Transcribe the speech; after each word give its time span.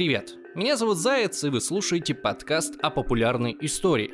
Привет, 0.00 0.38
меня 0.54 0.78
зовут 0.78 0.96
Заяц, 0.96 1.44
и 1.44 1.50
вы 1.50 1.60
слушаете 1.60 2.14
подкаст 2.14 2.76
о 2.80 2.88
популярной 2.88 3.54
истории. 3.60 4.10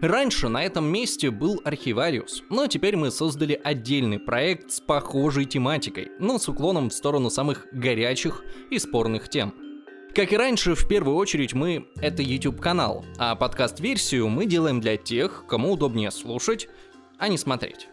Раньше 0.00 0.46
на 0.48 0.62
этом 0.62 0.84
месте 0.84 1.32
был 1.32 1.60
архивариус, 1.64 2.44
но 2.50 2.68
теперь 2.68 2.94
мы 2.94 3.10
создали 3.10 3.60
отдельный 3.64 4.20
проект 4.20 4.70
с 4.70 4.80
похожей 4.80 5.46
тематикой, 5.46 6.12
но 6.20 6.38
с 6.38 6.48
уклоном 6.48 6.88
в 6.88 6.94
сторону 6.94 7.30
самых 7.30 7.66
горячих 7.72 8.44
и 8.70 8.78
спорных 8.78 9.28
тем. 9.28 9.52
Как 10.14 10.32
и 10.32 10.36
раньше, 10.36 10.76
в 10.76 10.86
первую 10.86 11.16
очередь 11.16 11.52
мы— 11.52 11.88
это 11.96 12.22
YouTube-канал, 12.22 13.04
а 13.18 13.34
подкаст-версию 13.34 14.28
мы 14.28 14.46
делаем 14.46 14.80
для 14.80 14.96
тех, 14.96 15.46
кому 15.48 15.72
удобнее 15.72 16.12
слушать, 16.12 16.68
а 17.18 17.26
не 17.26 17.38
смотреть. 17.38 17.88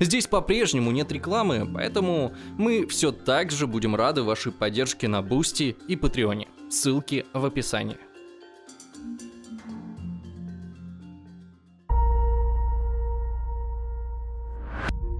Здесь 0.00 0.26
по-прежнему 0.26 0.90
нет 0.90 1.12
рекламы, 1.12 1.70
поэтому 1.72 2.34
мы 2.58 2.86
все 2.88 3.12
так 3.12 3.52
же 3.52 3.68
будем 3.68 3.94
рады 3.94 4.22
вашей 4.22 4.50
поддержке 4.50 5.06
на 5.06 5.22
Бусти 5.22 5.76
и 5.86 5.94
Патреоне. 5.94 6.48
Ссылки 6.74 7.24
в 7.32 7.44
описании. 7.44 7.96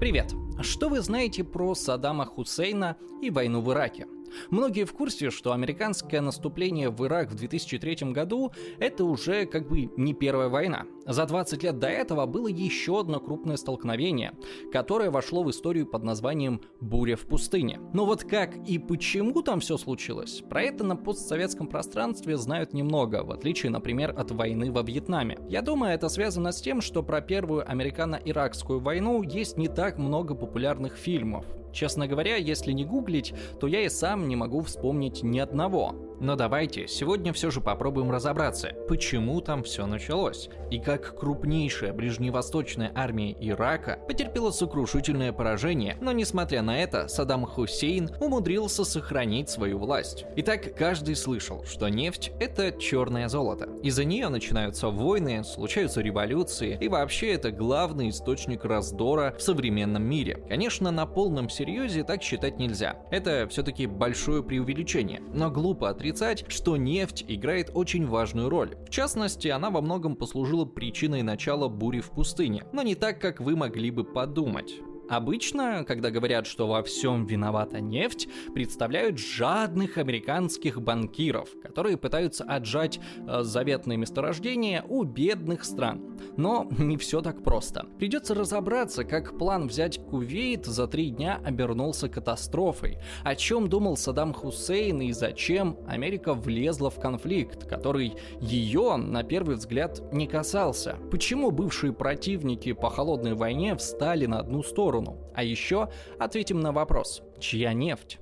Привет! 0.01 0.33
Что 0.59 0.89
вы 0.89 0.99
знаете 0.99 1.45
про 1.45 1.73
Саддама 1.73 2.25
Хусейна 2.25 2.97
и 3.21 3.29
войну 3.29 3.61
в 3.61 3.71
Ираке? 3.71 4.05
Многие 4.49 4.85
в 4.85 4.93
курсе, 4.93 5.29
что 5.29 5.53
американское 5.53 6.21
наступление 6.21 6.89
в 6.89 7.05
Ирак 7.05 7.31
в 7.31 7.35
2003 7.35 8.11
году— 8.11 8.51
это 8.79 9.05
уже 9.05 9.45
как 9.45 9.67
бы 9.67 9.89
не 9.97 10.13
первая 10.13 10.49
война. 10.49 10.85
За 11.05 11.25
20 11.25 11.63
лет 11.63 11.77
до 11.77 11.87
этого 11.87 12.25
было 12.25 12.47
еще 12.47 12.99
одно 12.99 13.19
крупное 13.19 13.57
столкновение, 13.57 14.33
которое 14.71 15.11
вошло 15.11 15.43
в 15.43 15.51
историю 15.51 15.85
под 15.85 16.03
названием 16.03 16.61
«Буря 16.81 17.15
в 17.15 17.25
пустыне». 17.27 17.79
Но 17.93 18.05
вот 18.05 18.23
как 18.23 18.55
и 18.67 18.79
почему 18.79 19.41
там 19.41 19.59
все 19.59 19.77
случилось, 19.77 20.41
про 20.49 20.63
это 20.63 20.83
на 20.83 20.95
постсоветском 20.95 21.67
пространстве 21.67 22.37
знают 22.37 22.73
немного, 22.73 23.23
в 23.23 23.31
отличие, 23.31 23.71
например, 23.71 24.13
от 24.17 24.31
войны 24.31 24.71
во 24.71 24.81
Вьетнаме. 24.81 25.37
Я 25.47 25.61
думаю, 25.61 25.93
это 25.93 26.09
связано 26.09 26.51
с 26.51 26.61
тем, 26.61 26.81
что 26.81 27.03
про 27.03 27.21
первую 27.21 27.69
американо-иракскую 27.69 28.79
войну 28.79 29.21
есть 29.21 29.57
не 29.57 29.67
так 29.67 29.97
много 29.97 30.33
популярных 30.35 30.95
фильмов. 30.95 31.45
Честно 31.75 32.07
говоря, 32.07 32.37
если 32.37 32.71
не 32.71 32.85
гуглить, 32.85 33.33
то 33.59 33.67
я 33.67 33.81
и 33.81 33.89
сам 33.89 34.29
не 34.29 34.37
могу 34.37 34.61
вспомнить 34.61 35.23
ни 35.23 35.39
одного. 35.39 35.93
Но 36.21 36.37
давайте 36.37 36.87
сегодня 36.87 37.33
все 37.33 37.51
же 37.51 37.59
попробуем 37.59 38.09
разобраться, 38.09 38.71
почему 38.87 39.41
там 39.41 39.63
все 39.63 39.85
началось, 39.85 40.49
и 40.71 40.79
как 40.79 41.19
крупнейшая 41.19 41.91
ближневосточная 41.91 42.93
армия 42.95 43.35
Ирака 43.37 43.99
потерпела 44.07 44.51
сокрушительное 44.51 45.33
поражение, 45.33 45.97
но 45.99 46.13
несмотря 46.13 46.61
на 46.61 46.81
это, 46.81 47.09
Саддам 47.09 47.45
Хусейн 47.45 48.09
умудрился 48.21 48.85
сохранить 48.85 49.49
свою 49.49 49.77
власть. 49.77 50.23
Итак, 50.37 50.73
каждый 50.77 51.17
слышал, 51.17 51.65
что 51.65 51.89
нефть— 51.89 52.31
это 52.39 52.71
черное 52.71 53.27
золото. 53.27 53.67
Из-за 53.83 54.05
нее 54.05 54.29
начинаются 54.29 54.87
войны, 54.87 55.43
случаются 55.43 55.99
революции, 55.99 56.77
и 56.79 56.87
вообще 56.87 57.33
это 57.33 57.51
главный 57.51 58.07
источник 58.07 58.63
раздора 58.63 59.35
в 59.37 59.41
современном 59.41 60.03
мире. 60.03 60.41
Конечно, 60.47 60.91
на 60.91 61.05
полном 61.05 61.49
серьезе 61.49 61.64
так 62.03 62.21
считать 62.21 62.57
нельзя. 62.57 62.97
Это 63.11 63.47
все-таки 63.49 63.87
большое 63.87 64.43
преувеличение, 64.43 65.21
но 65.33 65.49
глупо 65.49 65.89
отрицать, 65.89 66.45
что 66.47 66.77
нефть 66.77 67.25
играет 67.27 67.71
очень 67.73 68.07
важную 68.07 68.49
роль. 68.49 68.75
В 68.87 68.89
частности, 68.89 69.47
она 69.47 69.69
во 69.69 69.81
многом 69.81 70.15
послужила 70.15 70.65
причиной 70.65 71.21
начала 71.21 71.67
бури 71.67 71.99
в 71.99 72.11
пустыне, 72.11 72.65
но 72.71 72.81
не 72.81 72.95
так, 72.95 73.19
как 73.19 73.39
вы 73.39 73.55
могли 73.55 73.91
бы 73.91 74.03
подумать. 74.03 74.79
Обычно, 75.09 75.83
когда 75.85 76.09
говорят, 76.09 76.47
что 76.47 76.67
во 76.67 76.81
всем 76.81 77.25
виновата 77.25 77.79
нефть, 77.79 78.27
представляют 78.53 79.19
жадных 79.19 79.97
американских 79.97 80.81
банкиров, 80.81 81.49
которые 81.61 81.97
пытаются 81.97 82.43
отжать 82.43 82.99
э, 83.27 83.43
заветные 83.43 83.97
месторождения 83.97 84.83
у 84.87 85.03
бедных 85.03 85.63
стран. 85.63 86.17
Но 86.37 86.67
не 86.77 86.97
все 86.97 87.21
так 87.21 87.43
просто. 87.43 87.85
Придется 87.99 88.33
разобраться, 88.33 89.03
как 89.03 89.37
план 89.37 89.67
взять 89.67 89.99
Кувейт 89.99 90.65
за 90.65 90.87
три 90.87 91.11
дня 91.11 91.39
обернулся 91.43 92.09
катастрофой, 92.09 92.97
о 93.23 93.35
чем 93.35 93.69
думал 93.69 93.97
Саддам 93.97 94.33
Хусейн 94.33 95.01
и 95.01 95.11
зачем 95.11 95.77
Америка 95.87 96.33
влезла 96.33 96.89
в 96.89 96.99
конфликт, 96.99 97.67
который 97.67 98.15
ее, 98.41 98.95
на 98.95 99.23
первый 99.23 99.55
взгляд, 99.55 100.01
не 100.11 100.27
касался. 100.27 100.97
Почему 101.11 101.51
бывшие 101.51 101.93
противники 101.93 102.73
по 102.73 102.89
холодной 102.89 103.35
войне 103.35 103.75
встали 103.75 104.25
на 104.25 104.39
одну 104.39 104.63
сторону? 104.63 104.94
Сторону. 104.95 105.17
А 105.33 105.43
еще 105.43 105.89
ответим 106.19 106.59
на 106.59 106.71
вопрос, 106.71 107.21
чья 107.39 107.73
нефть? 107.73 108.19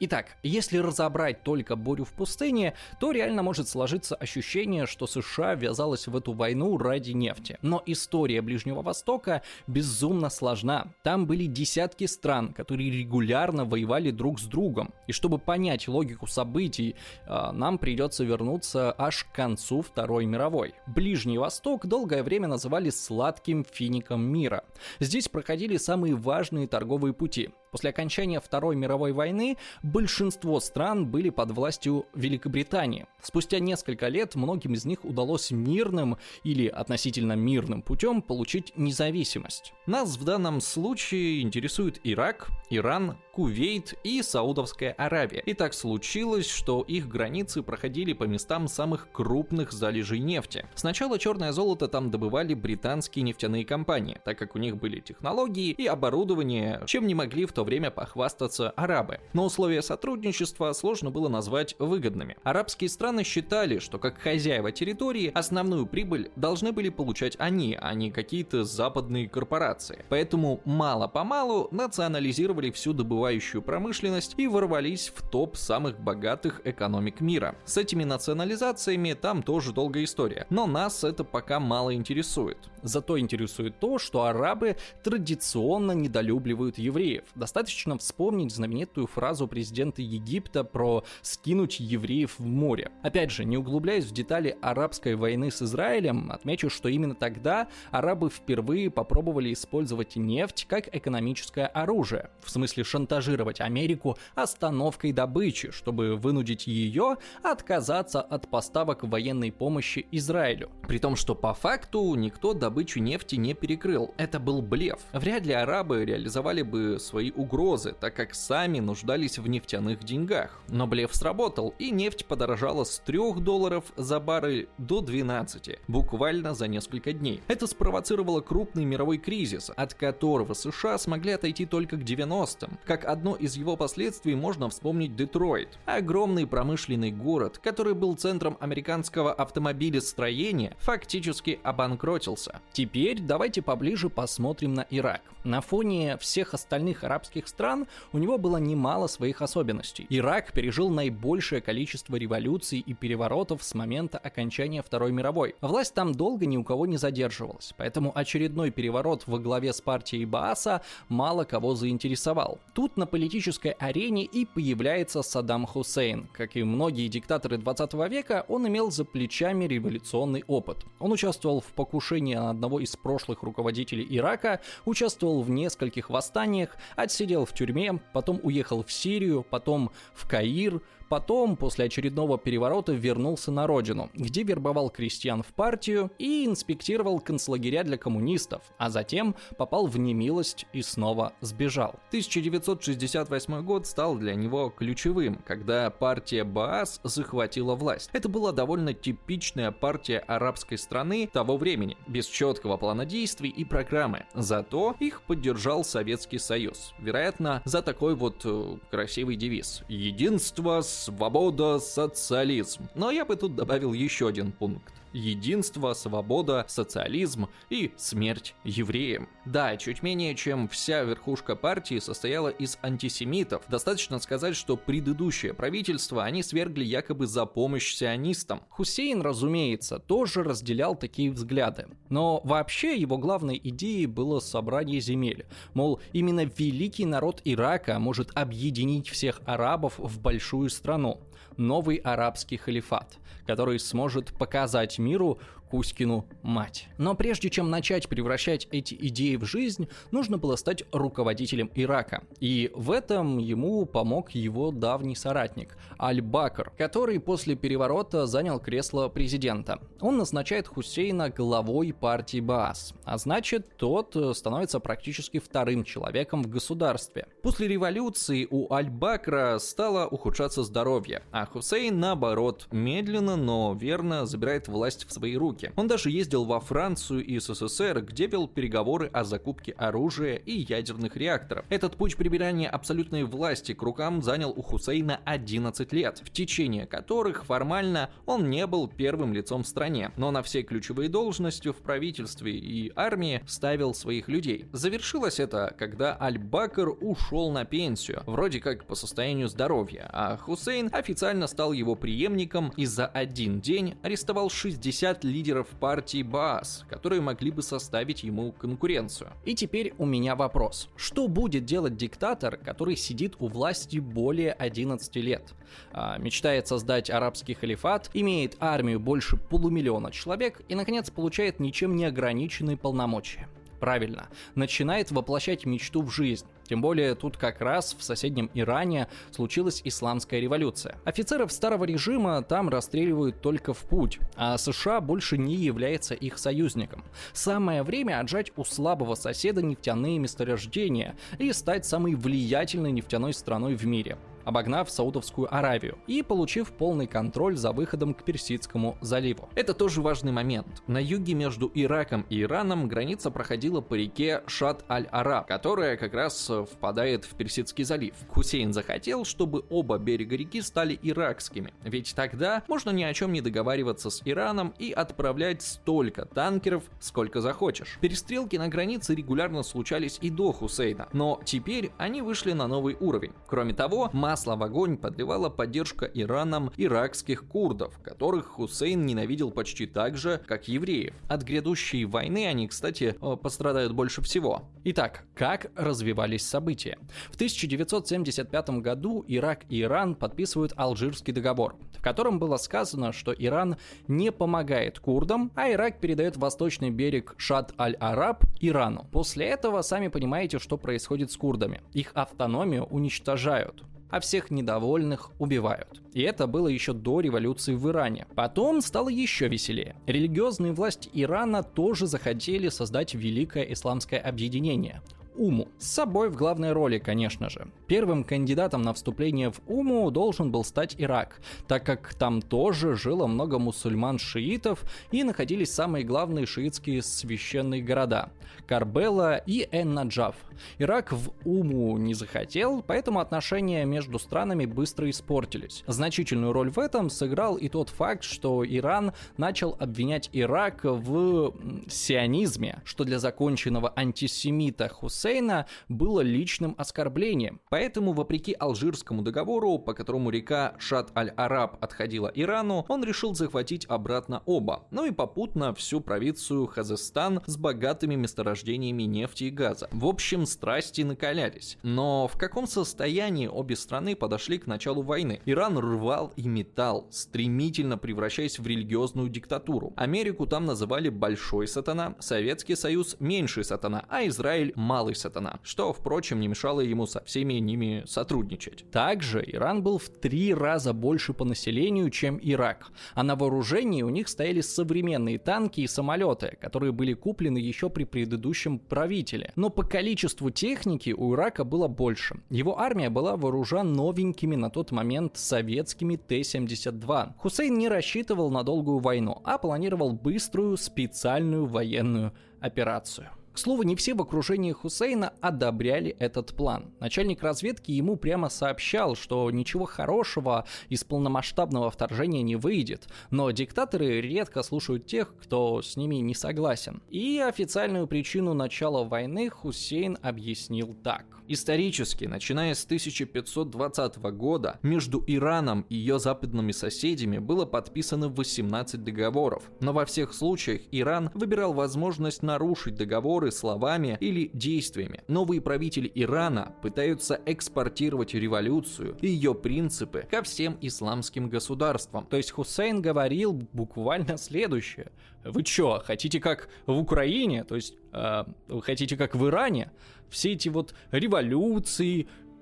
Итак, 0.00 0.36
если 0.42 0.78
разобрать 0.78 1.42
только 1.42 1.76
бурю 1.76 2.04
в 2.04 2.12
пустыне, 2.12 2.74
то 2.98 3.12
реально 3.12 3.42
может 3.42 3.68
сложиться 3.68 4.16
ощущение, 4.16 4.86
что 4.86 5.06
США 5.06 5.54
ввязалась 5.54 6.08
в 6.08 6.16
эту 6.16 6.32
войну 6.32 6.76
ради 6.78 7.12
нефти. 7.12 7.58
Но 7.62 7.80
история 7.86 8.42
Ближнего 8.42 8.82
Востока 8.82 9.42
безумно 9.68 10.30
сложна. 10.30 10.88
Там 11.02 11.26
были 11.26 11.46
десятки 11.46 12.06
стран, 12.06 12.52
которые 12.52 12.90
регулярно 12.90 13.64
воевали 13.64 14.10
друг 14.10 14.40
с 14.40 14.44
другом. 14.44 14.92
И 15.06 15.12
чтобы 15.12 15.38
понять 15.38 15.86
логику 15.86 16.26
событий, 16.26 16.96
а, 17.26 17.52
нам 17.52 17.78
придется 17.78 18.24
вернуться 18.24 18.94
аж 18.98 19.24
к 19.24 19.32
концу 19.32 19.82
Второй 19.82 20.26
мировой. 20.26 20.74
Ближний 20.88 21.38
Восток 21.38 21.86
долгое 21.86 22.24
время 22.24 22.48
называли 22.48 22.90
сладким 22.90 23.64
фиником 23.64 24.22
мира. 24.22 24.64
Здесь 24.98 25.28
проходили 25.28 25.76
самые 25.76 26.14
важные 26.16 26.66
торговые 26.66 27.14
пути. 27.14 27.50
После 27.74 27.90
окончания 27.90 28.38
Второй 28.38 28.76
мировой 28.76 29.10
войны 29.10 29.56
большинство 29.82 30.60
стран 30.60 31.08
были 31.08 31.30
под 31.30 31.50
властью 31.50 32.06
Великобритании. 32.14 33.06
Спустя 33.20 33.58
несколько 33.58 34.06
лет 34.06 34.36
многим 34.36 34.74
из 34.74 34.84
них 34.84 35.04
удалось 35.04 35.50
мирным 35.50 36.16
или 36.44 36.68
относительно 36.68 37.32
мирным 37.32 37.82
путем 37.82 38.22
получить 38.22 38.72
независимость. 38.76 39.72
Нас 39.86 40.16
в 40.16 40.22
данном 40.22 40.60
случае 40.60 41.42
интересует 41.42 41.98
Ирак, 42.04 42.48
Иран, 42.70 43.18
Кувейт 43.34 43.94
и 44.04 44.22
Саудовская 44.22 44.92
Аравия. 44.92 45.42
И 45.44 45.54
так 45.54 45.74
случилось, 45.74 46.48
что 46.48 46.82
их 46.82 47.08
границы 47.08 47.64
проходили 47.64 48.12
по 48.12 48.24
местам 48.24 48.68
самых 48.68 49.08
крупных 49.10 49.72
залежей 49.72 50.20
нефти. 50.20 50.68
Сначала 50.76 51.18
черное 51.18 51.50
золото 51.50 51.88
там 51.88 52.12
добывали 52.12 52.54
британские 52.54 53.24
нефтяные 53.24 53.64
компании, 53.64 54.20
так 54.24 54.38
как 54.38 54.54
у 54.54 54.60
них 54.60 54.76
были 54.76 55.00
технологии 55.00 55.72
и 55.72 55.84
оборудование, 55.84 56.80
чем 56.86 57.08
не 57.08 57.16
могли 57.16 57.44
в 57.44 57.52
то 57.52 57.64
время 57.64 57.90
похвастаться 57.90 58.70
арабы. 58.70 59.18
Но 59.32 59.46
условия 59.46 59.82
сотрудничества 59.82 60.72
сложно 60.72 61.10
было 61.10 61.28
назвать 61.28 61.74
выгодными. 61.80 62.36
Арабские 62.44 62.88
страны 62.88 63.24
считали, 63.24 63.80
что 63.80 63.98
как 63.98 64.16
хозяева 64.18 64.70
территории 64.70 65.32
основную 65.34 65.86
прибыль 65.86 66.30
должны 66.36 66.70
были 66.70 66.88
получать 66.88 67.34
они, 67.40 67.76
а 67.80 67.94
не 67.94 68.12
какие-то 68.12 68.62
западные 68.62 69.28
корпорации. 69.28 70.04
Поэтому 70.08 70.60
мало-помалу 70.64 71.66
национализировали 71.72 72.70
всю 72.70 72.92
добывающую 73.24 73.62
промышленность 73.62 74.34
и 74.36 74.46
ворвались 74.46 75.10
в 75.14 75.22
топ 75.22 75.56
самых 75.56 75.98
богатых 75.98 76.60
экономик 76.64 77.22
мира. 77.22 77.56
С 77.64 77.78
этими 77.78 78.04
национализациями 78.04 79.14
там 79.14 79.42
тоже 79.42 79.72
долгая 79.72 80.04
история, 80.04 80.46
но 80.50 80.66
нас 80.66 81.04
это 81.04 81.24
пока 81.24 81.58
мало 81.58 81.94
интересует. 81.94 82.58
Зато 82.82 83.18
интересует 83.18 83.80
то, 83.80 83.98
что 83.98 84.24
арабы 84.24 84.76
традиционно 85.02 85.92
недолюбливают 85.92 86.76
евреев. 86.76 87.24
Достаточно 87.34 87.96
вспомнить 87.96 88.52
знаменитую 88.52 89.06
фразу 89.06 89.48
президента 89.48 90.02
Египта 90.02 90.62
про 90.62 91.02
«скинуть 91.22 91.80
евреев 91.80 92.38
в 92.38 92.44
море». 92.44 92.92
Опять 93.02 93.30
же, 93.30 93.46
не 93.46 93.56
углубляясь 93.56 94.04
в 94.04 94.12
детали 94.12 94.58
арабской 94.60 95.14
войны 95.14 95.50
с 95.50 95.62
Израилем, 95.62 96.30
отмечу, 96.30 96.68
что 96.68 96.90
именно 96.90 97.14
тогда 97.14 97.68
арабы 97.90 98.28
впервые 98.28 98.90
попробовали 98.90 99.50
использовать 99.54 100.16
нефть 100.16 100.66
как 100.68 100.94
экономическое 100.94 101.66
оружие, 101.66 102.28
в 102.42 102.50
смысле 102.50 102.84
шантажировать 103.14 103.60
Америку 103.60 104.18
остановкой 104.34 105.12
добычи, 105.12 105.70
чтобы 105.70 106.16
вынудить 106.16 106.66
ее 106.66 107.16
отказаться 107.42 108.20
от 108.20 108.48
поставок 108.48 109.04
военной 109.04 109.52
помощи 109.52 110.06
Израилю. 110.10 110.70
При 110.88 110.98
том, 110.98 111.14
что 111.14 111.34
по 111.34 111.54
факту 111.54 112.14
никто 112.16 112.54
добычу 112.54 113.00
нефти 113.00 113.36
не 113.36 113.54
перекрыл. 113.54 114.12
Это 114.16 114.40
был 114.40 114.62
блеф. 114.62 114.98
Вряд 115.12 115.46
ли 115.46 115.52
арабы 115.52 116.04
реализовали 116.04 116.62
бы 116.62 116.98
свои 116.98 117.30
угрозы, 117.30 117.94
так 117.98 118.14
как 118.14 118.34
сами 118.34 118.80
нуждались 118.80 119.38
в 119.38 119.46
нефтяных 119.46 120.02
деньгах. 120.02 120.60
Но 120.68 120.86
блеф 120.86 121.14
сработал, 121.14 121.74
и 121.78 121.90
нефть 121.90 122.26
подорожала 122.26 122.84
с 122.84 122.98
3 122.98 123.34
долларов 123.38 123.84
за 123.96 124.18
баррель 124.18 124.68
до 124.78 125.00
12, 125.00 125.78
буквально 125.86 126.54
за 126.54 126.66
несколько 126.66 127.12
дней. 127.12 127.42
Это 127.46 127.66
спровоцировало 127.66 128.40
крупный 128.40 128.84
мировой 128.84 129.18
кризис, 129.18 129.70
от 129.76 129.94
которого 129.94 130.54
США 130.54 130.98
смогли 130.98 131.32
отойти 131.32 131.64
только 131.64 131.96
к 131.96 132.00
90-м. 132.00 132.78
Как 132.84 133.03
одно 133.04 133.36
из 133.36 133.56
его 133.56 133.76
последствий 133.76 134.34
можно 134.34 134.68
вспомнить 134.68 135.14
Детройт. 135.14 135.68
Огромный 135.86 136.46
промышленный 136.46 137.10
город, 137.10 137.58
который 137.58 137.94
был 137.94 138.16
центром 138.16 138.56
американского 138.60 139.32
автомобилестроения, 139.32 140.76
фактически 140.78 141.60
обанкротился. 141.62 142.60
Теперь 142.72 143.20
давайте 143.20 143.62
поближе 143.62 144.08
посмотрим 144.08 144.74
на 144.74 144.86
Ирак. 144.90 145.20
На 145.44 145.60
фоне 145.60 146.16
всех 146.16 146.54
остальных 146.54 147.04
арабских 147.04 147.48
стран, 147.48 147.86
у 148.14 148.18
него 148.18 148.38
было 148.38 148.56
немало 148.56 149.08
своих 149.08 149.42
особенностей. 149.42 150.06
Ирак 150.08 150.52
пережил 150.52 150.88
наибольшее 150.88 151.60
количество 151.60 152.16
революций 152.16 152.78
и 152.78 152.94
переворотов 152.94 153.62
с 153.62 153.74
момента 153.74 154.16
окончания 154.16 154.82
Второй 154.82 155.12
мировой. 155.12 155.54
Власть 155.60 155.92
там 155.92 156.14
долго 156.14 156.46
ни 156.46 156.56
у 156.56 156.64
кого 156.64 156.86
не 156.86 156.96
задерживалась, 156.96 157.74
поэтому 157.76 158.10
очередной 158.14 158.70
переворот 158.70 159.24
во 159.26 159.38
главе 159.38 159.74
с 159.74 159.82
партией 159.82 160.24
Бааса 160.24 160.80
мало 161.10 161.44
кого 161.44 161.74
заинтересовал. 161.74 162.58
Тут 162.72 162.93
на 162.96 163.06
политической 163.06 163.72
арене 163.72 164.24
и 164.24 164.44
появляется 164.44 165.22
Саддам 165.22 165.66
Хусейн. 165.66 166.28
Как 166.32 166.56
и 166.56 166.62
многие 166.62 167.08
диктаторы 167.08 167.58
20 167.58 167.94
века, 168.10 168.44
он 168.48 168.66
имел 168.68 168.90
за 168.90 169.04
плечами 169.04 169.64
революционный 169.64 170.44
опыт. 170.46 170.84
Он 170.98 171.12
участвовал 171.12 171.60
в 171.60 171.66
покушении 171.66 172.34
на 172.34 172.50
одного 172.50 172.80
из 172.80 172.96
прошлых 172.96 173.42
руководителей 173.42 174.06
Ирака, 174.08 174.60
участвовал 174.84 175.42
в 175.42 175.50
нескольких 175.50 176.10
восстаниях, 176.10 176.76
отсидел 176.96 177.44
в 177.44 177.52
тюрьме, 177.52 178.00
потом 178.12 178.40
уехал 178.42 178.84
в 178.84 178.92
Сирию, 178.92 179.44
потом 179.48 179.90
в 180.14 180.28
Каир, 180.28 180.80
Потом, 181.14 181.54
после 181.54 181.84
очередного 181.84 182.38
переворота, 182.38 182.90
вернулся 182.90 183.52
на 183.52 183.68
родину, 183.68 184.10
где 184.14 184.42
вербовал 184.42 184.90
крестьян 184.90 185.44
в 185.44 185.54
партию 185.54 186.10
и 186.18 186.44
инспектировал 186.44 187.20
концлагеря 187.20 187.84
для 187.84 187.96
коммунистов, 187.96 188.62
а 188.78 188.90
затем 188.90 189.36
попал 189.56 189.86
в 189.86 189.96
немилость 189.96 190.66
и 190.72 190.82
снова 190.82 191.32
сбежал. 191.40 192.00
1968 192.08 193.62
год 193.62 193.86
стал 193.86 194.16
для 194.16 194.34
него 194.34 194.70
ключевым, 194.76 195.36
когда 195.46 195.88
партия 195.88 196.42
Баас 196.42 197.00
захватила 197.04 197.76
власть. 197.76 198.10
Это 198.12 198.28
была 198.28 198.50
довольно 198.50 198.92
типичная 198.92 199.70
партия 199.70 200.18
арабской 200.18 200.78
страны 200.78 201.30
того 201.32 201.56
времени, 201.56 201.96
без 202.08 202.26
четкого 202.26 202.76
плана 202.76 203.06
действий 203.06 203.50
и 203.50 203.64
программы. 203.64 204.26
Зато 204.34 204.96
их 204.98 205.22
поддержал 205.22 205.84
Советский 205.84 206.38
Союз. 206.38 206.92
Вероятно, 206.98 207.62
за 207.64 207.82
такой 207.82 208.16
вот 208.16 208.40
э, 208.44 208.78
красивый 208.90 209.36
девиз. 209.36 209.84
Единство 209.86 210.80
с 210.80 211.03
свобода, 211.04 211.78
социализм. 211.78 212.88
Но 212.94 213.10
я 213.10 213.24
бы 213.24 213.36
тут 213.36 213.54
добавил 213.54 213.92
еще 213.92 214.28
один 214.28 214.52
пункт 214.52 214.92
единство, 215.14 215.94
свобода, 215.94 216.66
социализм 216.68 217.48
и 217.70 217.92
смерть 217.96 218.54
евреям. 218.64 219.28
Да, 219.46 219.76
чуть 219.76 220.02
менее 220.02 220.34
чем 220.34 220.68
вся 220.68 221.02
верхушка 221.02 221.56
партии 221.56 221.98
состояла 222.00 222.48
из 222.48 222.78
антисемитов. 222.82 223.62
Достаточно 223.68 224.18
сказать, 224.18 224.56
что 224.56 224.76
предыдущее 224.76 225.54
правительство 225.54 226.24
они 226.24 226.42
свергли 226.42 226.84
якобы 226.84 227.26
за 227.26 227.46
помощь 227.46 227.94
сионистам. 227.94 228.62
Хусейн, 228.68 229.22
разумеется, 229.22 229.98
тоже 229.98 230.42
разделял 230.42 230.96
такие 230.96 231.30
взгляды. 231.30 231.86
Но 232.10 232.40
вообще 232.44 232.96
его 232.96 233.16
главной 233.16 233.60
идеей 233.62 234.06
было 234.06 234.40
собрание 234.40 235.00
земель. 235.00 235.46
Мол, 235.72 236.00
именно 236.12 236.44
великий 236.44 237.06
народ 237.06 237.40
Ирака 237.44 237.98
может 237.98 238.30
объединить 238.34 239.08
всех 239.08 239.40
арабов 239.46 239.98
в 239.98 240.20
большую 240.20 240.68
страну 240.70 241.20
новый 241.56 241.96
арабский 241.96 242.56
халифат, 242.56 243.18
который 243.46 243.78
сможет 243.78 244.32
показать 244.32 244.98
миру 245.04 245.38
Кузькину 245.74 246.24
мать. 246.42 246.86
Но 246.98 247.16
прежде 247.16 247.50
чем 247.50 247.68
начать 247.68 248.08
превращать 248.08 248.68
эти 248.70 248.94
идеи 248.94 249.34
в 249.34 249.44
жизнь, 249.44 249.88
нужно 250.12 250.38
было 250.38 250.54
стать 250.54 250.84
руководителем 250.92 251.68
Ирака. 251.74 252.22
И 252.38 252.70
в 252.76 252.92
этом 252.92 253.38
ему 253.38 253.84
помог 253.84 254.30
его 254.30 254.70
давний 254.70 255.16
соратник 255.16 255.76
Аль-Бакр, 256.00 256.70
который 256.78 257.18
после 257.18 257.56
переворота 257.56 258.26
занял 258.26 258.60
кресло 258.60 259.08
президента. 259.08 259.80
Он 260.00 260.16
назначает 260.16 260.68
Хусейна 260.68 261.30
главой 261.30 261.92
партии 261.92 262.38
Баас, 262.38 262.94
а 263.04 263.18
значит, 263.18 263.76
тот 263.76 264.16
становится 264.36 264.78
практически 264.78 265.40
вторым 265.40 265.82
человеком 265.82 266.44
в 266.44 266.48
государстве. 266.48 267.26
После 267.42 267.66
революции 267.66 268.46
у 268.48 268.72
Аль-Бакра 268.72 269.58
стало 269.58 270.06
ухудшаться 270.06 270.62
здоровье, 270.62 271.22
а 271.32 271.46
Хусейн, 271.46 271.98
наоборот, 271.98 272.68
медленно, 272.70 273.34
но 273.34 273.76
верно 273.76 274.24
забирает 274.24 274.68
власть 274.68 275.04
в 275.08 275.12
свои 275.12 275.36
руки 275.36 275.63
Америки. 275.64 275.72
Он 275.76 275.88
даже 275.88 276.10
ездил 276.10 276.44
во 276.44 276.60
Францию 276.60 277.24
и 277.24 277.38
СССР, 277.38 278.02
где 278.02 278.26
вел 278.26 278.48
переговоры 278.48 279.08
о 279.12 279.24
закупке 279.24 279.72
оружия 279.72 280.36
и 280.36 280.64
ядерных 280.68 281.16
реакторов. 281.16 281.64
Этот 281.68 281.96
путь 281.96 282.16
прибирания 282.16 282.68
абсолютной 282.68 283.24
власти 283.24 283.74
к 283.74 283.82
рукам 283.82 284.22
занял 284.22 284.50
у 284.50 284.62
Хусейна 284.62 285.20
11 285.24 285.92
лет, 285.92 286.20
в 286.24 286.30
течение 286.30 286.86
которых 286.86 287.44
формально 287.46 288.10
он 288.26 288.50
не 288.50 288.66
был 288.66 288.88
первым 288.88 289.32
лицом 289.32 289.62
в 289.62 289.68
стране, 289.68 290.10
но 290.16 290.30
на 290.30 290.42
все 290.42 290.62
ключевые 290.62 291.08
должности 291.08 291.70
в 291.70 291.76
правительстве 291.76 292.52
и 292.52 292.92
армии 292.94 293.42
ставил 293.46 293.94
своих 293.94 294.28
людей. 294.28 294.66
Завершилось 294.72 295.40
это, 295.40 295.74
когда 295.78 296.16
Аль-Бакр 296.20 296.96
ушел 297.00 297.50
на 297.50 297.64
пенсию, 297.64 298.22
вроде 298.26 298.60
как 298.60 298.86
по 298.86 298.94
состоянию 298.94 299.48
здоровья, 299.48 300.08
а 300.12 300.36
Хусейн 300.36 300.90
официально 300.92 301.46
стал 301.46 301.72
его 301.72 301.94
преемником 301.94 302.72
и 302.76 302.86
за 302.86 303.06
один 303.06 303.60
день 303.60 303.96
арестовал 304.02 304.50
60 304.50 305.24
лидеров 305.24 305.53
лидеров 305.54 305.68
партии 305.78 306.22
Баас, 306.22 306.84
которые 306.88 307.20
могли 307.20 307.50
бы 307.52 307.62
составить 307.62 308.24
ему 308.24 308.50
конкуренцию. 308.52 309.30
И 309.44 309.54
теперь 309.54 309.94
у 309.98 310.06
меня 310.06 310.34
вопрос. 310.34 310.88
Что 310.96 311.28
будет 311.28 311.64
делать 311.64 311.96
диктатор, 311.96 312.56
который 312.56 312.96
сидит 312.96 313.36
у 313.38 313.46
власти 313.46 313.98
более 313.98 314.52
11 314.52 315.16
лет? 315.16 315.54
А, 315.92 316.18
мечтает 316.18 316.66
создать 316.66 317.08
арабский 317.08 317.54
халифат, 317.54 318.10
имеет 318.14 318.56
армию 318.58 318.98
больше 318.98 319.36
полумиллиона 319.36 320.10
человек 320.10 320.60
и, 320.68 320.74
наконец, 320.74 321.10
получает 321.10 321.60
ничем 321.60 321.94
не 321.94 322.04
ограниченные 322.04 322.76
полномочия. 322.76 323.48
Правильно, 323.80 324.28
начинает 324.54 325.10
воплощать 325.10 325.66
мечту 325.66 326.02
в 326.02 326.10
жизнь. 326.10 326.46
Тем 326.64 326.80
более 326.80 327.14
тут 327.14 327.36
как 327.36 327.60
раз 327.60 327.94
в 327.98 328.02
соседнем 328.02 328.50
Иране 328.54 329.08
случилась 329.30 329.82
исламская 329.84 330.40
революция. 330.40 330.96
Офицеров 331.04 331.52
старого 331.52 331.84
режима 331.84 332.42
там 332.42 332.68
расстреливают 332.68 333.40
только 333.40 333.74
в 333.74 333.80
путь, 333.80 334.18
а 334.36 334.56
США 334.56 335.00
больше 335.00 335.36
не 335.36 335.56
является 335.56 336.14
их 336.14 336.38
союзником. 336.38 337.04
Самое 337.32 337.82
время 337.82 338.20
отжать 338.20 338.52
у 338.56 338.64
слабого 338.64 339.14
соседа 339.14 339.62
нефтяные 339.62 340.18
месторождения 340.18 341.16
и 341.38 341.52
стать 341.52 341.84
самой 341.84 342.14
влиятельной 342.14 342.92
нефтяной 342.92 343.34
страной 343.34 343.74
в 343.74 343.86
мире 343.86 344.16
обогнав 344.44 344.90
Саудовскую 344.90 345.54
Аравию 345.54 345.98
и 346.06 346.22
получив 346.22 346.72
полный 346.72 347.06
контроль 347.06 347.56
за 347.56 347.72
выходом 347.72 348.14
к 348.14 348.24
Персидскому 348.24 348.96
заливу. 349.00 349.48
Это 349.54 349.74
тоже 349.74 350.02
важный 350.02 350.32
момент. 350.32 350.82
На 350.86 350.98
юге 350.98 351.34
между 351.34 351.70
Ираком 351.74 352.26
и 352.28 352.42
Ираном 352.42 352.88
граница 352.88 353.30
проходила 353.30 353.80
по 353.80 353.94
реке 353.94 354.42
Шат-аль-Араб, 354.46 355.46
которая 355.46 355.96
как 355.96 356.14
раз 356.14 356.50
впадает 356.72 357.24
в 357.24 357.34
Персидский 357.36 357.84
залив. 357.84 358.14
Хусейн 358.28 358.72
захотел, 358.72 359.24
чтобы 359.24 359.64
оба 359.70 359.98
берега 359.98 360.36
реки 360.36 360.60
стали 360.60 360.98
иракскими, 361.02 361.72
ведь 361.82 362.14
тогда 362.14 362.62
можно 362.68 362.90
ни 362.90 363.02
о 363.02 363.14
чем 363.14 363.32
не 363.32 363.40
договариваться 363.40 364.10
с 364.10 364.22
Ираном 364.24 364.74
и 364.78 364.92
отправлять 364.92 365.62
столько 365.62 366.26
танкеров, 366.26 366.84
сколько 367.00 367.40
захочешь. 367.40 367.98
Перестрелки 368.00 368.56
на 368.56 368.68
границе 368.68 369.14
регулярно 369.14 369.62
случались 369.62 370.18
и 370.20 370.30
до 370.30 370.52
Хусейна, 370.52 371.08
но 371.12 371.40
теперь 371.44 371.92
они 371.98 372.22
вышли 372.22 372.52
на 372.52 372.66
новый 372.66 372.96
уровень. 372.98 373.32
Кроме 373.46 373.74
того, 373.74 374.10
масса 374.12 374.33
Масло 374.34 374.56
в 374.56 374.64
огонь 374.64 374.96
подливала 374.96 375.48
поддержка 375.48 376.06
Ираном 376.06 376.72
иракских 376.76 377.46
курдов, 377.46 378.00
которых 378.02 378.46
Хусейн 378.46 379.06
ненавидел 379.06 379.52
почти 379.52 379.86
так 379.86 380.16
же, 380.16 380.42
как 380.44 380.66
евреев. 380.66 381.14
От 381.28 381.44
грядущей 381.44 382.04
войны 382.04 382.44
они, 382.44 382.66
кстати, 382.66 383.14
э, 383.14 383.36
пострадают 383.36 383.92
больше 383.92 384.22
всего. 384.22 384.62
Итак, 384.82 385.22
как 385.36 385.70
развивались 385.76 386.44
события? 386.44 386.98
В 387.30 387.36
1975 387.36 388.80
году 388.80 389.24
Ирак 389.28 389.60
и 389.68 389.82
Иран 389.82 390.16
подписывают 390.16 390.72
Алжирский 390.74 391.32
договор, 391.32 391.76
в 391.96 392.02
котором 392.02 392.40
было 392.40 392.56
сказано, 392.56 393.12
что 393.12 393.32
Иран 393.32 393.76
не 394.08 394.32
помогает 394.32 394.98
курдам, 394.98 395.52
а 395.54 395.70
Ирак 395.70 396.00
передает 396.00 396.36
восточный 396.36 396.90
берег 396.90 397.36
Шат-аль-Араб 397.36 398.42
Ирану. 398.60 399.06
После 399.12 399.46
этого 399.46 399.82
сами 399.82 400.08
понимаете, 400.08 400.58
что 400.58 400.76
происходит 400.76 401.30
с 401.30 401.36
курдами. 401.36 401.82
Их 401.92 402.10
автономию 402.14 402.82
уничтожают 402.86 403.84
а 404.14 404.20
всех 404.20 404.52
недовольных 404.52 405.32
убивают. 405.40 406.00
И 406.12 406.22
это 406.22 406.46
было 406.46 406.68
еще 406.68 406.92
до 406.92 407.18
революции 407.18 407.74
в 407.74 407.88
Иране. 407.88 408.28
Потом 408.36 408.80
стало 408.80 409.08
еще 409.08 409.48
веселее. 409.48 409.96
Религиозные 410.06 410.72
власти 410.72 411.10
Ирана 411.12 411.64
тоже 411.64 412.06
захотели 412.06 412.68
создать 412.68 413.14
великое 413.14 413.64
исламское 413.64 414.20
объединение. 414.20 415.02
Уму. 415.36 415.68
С 415.78 415.90
собой 415.90 416.30
в 416.30 416.36
главной 416.36 416.72
роли, 416.72 416.98
конечно 416.98 417.48
же. 417.50 417.68
Первым 417.86 418.24
кандидатом 418.24 418.82
на 418.82 418.92
вступление 418.94 419.50
в 419.50 419.60
Уму 419.66 420.10
должен 420.10 420.50
был 420.50 420.64
стать 420.64 420.94
Ирак, 420.98 421.40
так 421.68 421.84
как 421.84 422.14
там 422.14 422.40
тоже 422.42 422.94
жило 422.94 423.26
много 423.26 423.58
мусульман-шиитов 423.58 424.80
и 425.10 425.24
находились 425.24 425.72
самые 425.72 426.04
главные 426.04 426.46
шиитские 426.46 427.02
священные 427.02 427.82
города– 427.82 428.30
Карбела 428.66 429.36
и 429.36 429.68
Эн-Наджаф. 429.70 430.36
Ирак 430.78 431.12
в 431.12 431.32
Уму 431.44 431.96
не 431.98 432.14
захотел, 432.14 432.82
поэтому 432.82 433.20
отношения 433.20 433.84
между 433.84 434.18
странами 434.18 434.66
быстро 434.66 435.10
испортились. 435.10 435.84
Значительную 435.86 436.52
роль 436.52 436.70
в 436.70 436.78
этом 436.78 437.10
сыграл 437.10 437.56
и 437.56 437.68
тот 437.68 437.90
факт, 437.90 438.22
что 438.24 438.64
Иран 438.64 439.12
начал 439.36 439.76
обвинять 439.78 440.30
Ирак 440.32 440.84
в 440.84 441.52
сионизме, 441.88 442.80
что 442.84 443.04
для 443.04 443.18
законченного 443.18 443.92
антисемита 443.96 444.88
Хусейна 444.88 445.23
Хусейна 445.24 445.64
было 445.88 446.20
личным 446.20 446.74
оскорблением. 446.76 447.60
Поэтому, 447.70 448.12
вопреки 448.12 448.52
Алжирскому 448.52 449.22
договору, 449.22 449.78
по 449.78 449.94
которому 449.94 450.28
река 450.28 450.74
Шат-аль-Араб 450.78 451.82
отходила 451.82 452.30
Ирану, 452.34 452.84
он 452.88 453.02
решил 453.04 453.34
захватить 453.34 453.86
обратно 453.88 454.42
оба, 454.44 454.86
ну 454.90 455.06
и 455.06 455.12
попутно 455.12 455.72
всю 455.74 456.02
провинцию 456.02 456.66
Хазестан 456.66 457.40
с 457.46 457.56
богатыми 457.56 458.16
месторождениями 458.16 459.04
нефти 459.04 459.44
и 459.44 459.50
газа. 459.50 459.88
В 459.92 460.04
общем, 460.04 460.44
страсти 460.44 461.00
накалялись. 461.00 461.78
Но 461.82 462.28
в 462.28 462.36
каком 462.36 462.66
состоянии 462.66 463.46
обе 463.46 463.76
страны 463.76 464.16
подошли 464.16 464.58
к 464.58 464.66
началу 464.66 465.00
войны? 465.02 465.40
Иран 465.46 465.78
рвал 465.78 466.34
и 466.36 466.46
металл, 466.46 467.06
стремительно 467.10 467.96
превращаясь 467.96 468.58
в 468.58 468.66
религиозную 468.66 469.30
диктатуру. 469.30 469.94
Америку 469.96 470.46
там 470.46 470.66
называли 470.66 471.08
Большой 471.08 471.66
Сатана, 471.66 472.14
Советский 472.18 472.76
Союз 472.76 473.16
Меньший 473.20 473.64
Сатана, 473.64 474.04
а 474.10 474.26
Израиль 474.26 474.74
Малый 474.76 475.13
Сатана, 475.14 475.60
что, 475.62 475.92
впрочем, 475.92 476.40
не 476.40 476.48
мешало 476.48 476.80
ему 476.80 477.06
со 477.06 477.22
всеми 477.24 477.54
ними 477.54 478.02
сотрудничать. 478.06 478.84
Также 478.90 479.44
Иран 479.46 479.82
был 479.82 479.98
в 479.98 480.08
три 480.08 480.54
раза 480.54 480.92
больше 480.92 481.32
по 481.32 481.44
населению, 481.44 482.10
чем 482.10 482.38
Ирак, 482.42 482.88
а 483.14 483.22
на 483.22 483.36
вооружении 483.36 484.02
у 484.02 484.08
них 484.08 484.28
стояли 484.28 484.60
современные 484.60 485.38
танки 485.38 485.80
и 485.80 485.86
самолеты, 485.86 486.56
которые 486.60 486.92
были 486.92 487.14
куплены 487.14 487.58
еще 487.58 487.90
при 487.90 488.04
предыдущем 488.04 488.78
правителе. 488.78 489.52
Но 489.56 489.70
по 489.70 489.82
количеству 489.82 490.50
техники 490.50 491.10
у 491.10 491.34
Ирака 491.34 491.64
было 491.64 491.88
больше. 491.88 492.40
Его 492.50 492.78
армия 492.78 493.10
была 493.10 493.36
вооружена 493.36 493.84
новенькими 493.84 494.56
на 494.56 494.70
тот 494.70 494.90
момент 494.90 495.36
советскими 495.36 496.16
Т-72. 496.16 497.34
Хусейн 497.38 497.78
не 497.78 497.88
рассчитывал 497.88 498.50
на 498.50 498.62
долгую 498.62 498.98
войну, 498.98 499.40
а 499.44 499.58
планировал 499.58 500.12
быструю 500.12 500.76
специальную 500.76 501.66
военную 501.66 502.32
операцию. 502.60 503.30
К 503.54 503.58
слову, 503.58 503.84
не 503.84 503.94
все 503.94 504.14
в 504.14 504.20
окружении 504.20 504.72
Хусейна 504.72 505.32
одобряли 505.40 506.16
этот 506.18 506.56
план. 506.56 506.92
Начальник 506.98 507.40
разведки 507.44 507.92
ему 507.92 508.16
прямо 508.16 508.48
сообщал, 508.48 509.14
что 509.14 509.48
ничего 509.52 509.84
хорошего 509.84 510.66
из 510.88 511.04
полномасштабного 511.04 511.88
вторжения 511.88 512.42
не 512.42 512.56
выйдет, 512.56 513.06
но 513.30 513.48
диктаторы 513.52 514.20
редко 514.20 514.64
слушают 514.64 515.06
тех, 515.06 515.36
кто 515.40 515.82
с 515.82 515.96
ними 515.96 516.16
не 516.16 516.34
согласен. 516.34 517.00
И 517.10 517.38
официальную 517.38 518.08
причину 518.08 518.54
начала 518.54 519.04
войны 519.04 519.48
Хусейн 519.50 520.18
объяснил 520.20 520.92
так. 521.04 521.33
Исторически, 521.46 522.24
начиная 522.24 522.72
с 522.74 522.86
1520 522.86 524.16
года, 524.16 524.78
между 524.82 525.22
Ираном 525.26 525.84
и 525.90 525.94
ее 525.94 526.18
западными 526.18 526.72
соседями 526.72 527.36
было 527.36 527.66
подписано 527.66 528.28
18 528.28 529.04
договоров, 529.04 529.70
но 529.80 529.92
во 529.92 530.06
всех 530.06 530.32
случаях 530.32 530.80
Иран 530.90 531.30
выбирал 531.34 531.74
возможность 531.74 532.42
нарушить 532.42 532.94
договоры 532.94 533.50
словами 533.50 534.16
или 534.20 534.50
действиями. 534.54 535.22
Новые 535.28 535.60
правители 535.60 536.10
Ирана 536.14 536.74
пытаются 536.80 537.38
экспортировать 537.44 538.32
революцию 538.32 539.18
и 539.20 539.28
ее 539.28 539.54
принципы 539.54 540.26
ко 540.30 540.42
всем 540.42 540.78
исламским 540.80 541.50
государствам. 541.50 542.26
То 542.26 542.38
есть 542.38 542.52
Хусейн 542.52 543.02
говорил 543.02 543.52
буквально 543.52 544.38
следующее. 544.38 545.12
Вы 545.44 545.62
что, 545.62 546.02
хотите 546.02 546.40
как 546.40 546.70
в 546.86 546.96
Украине? 546.98 547.64
То 547.64 547.76
есть 547.76 547.94
э, 548.12 548.44
вы 548.68 548.80
хотите 548.80 549.18
как 549.18 549.34
в 549.34 549.46
Иране? 549.46 549.90
все 550.34 550.52
эти 550.52 550.68
вот 550.68 550.94
революции, 551.12 551.33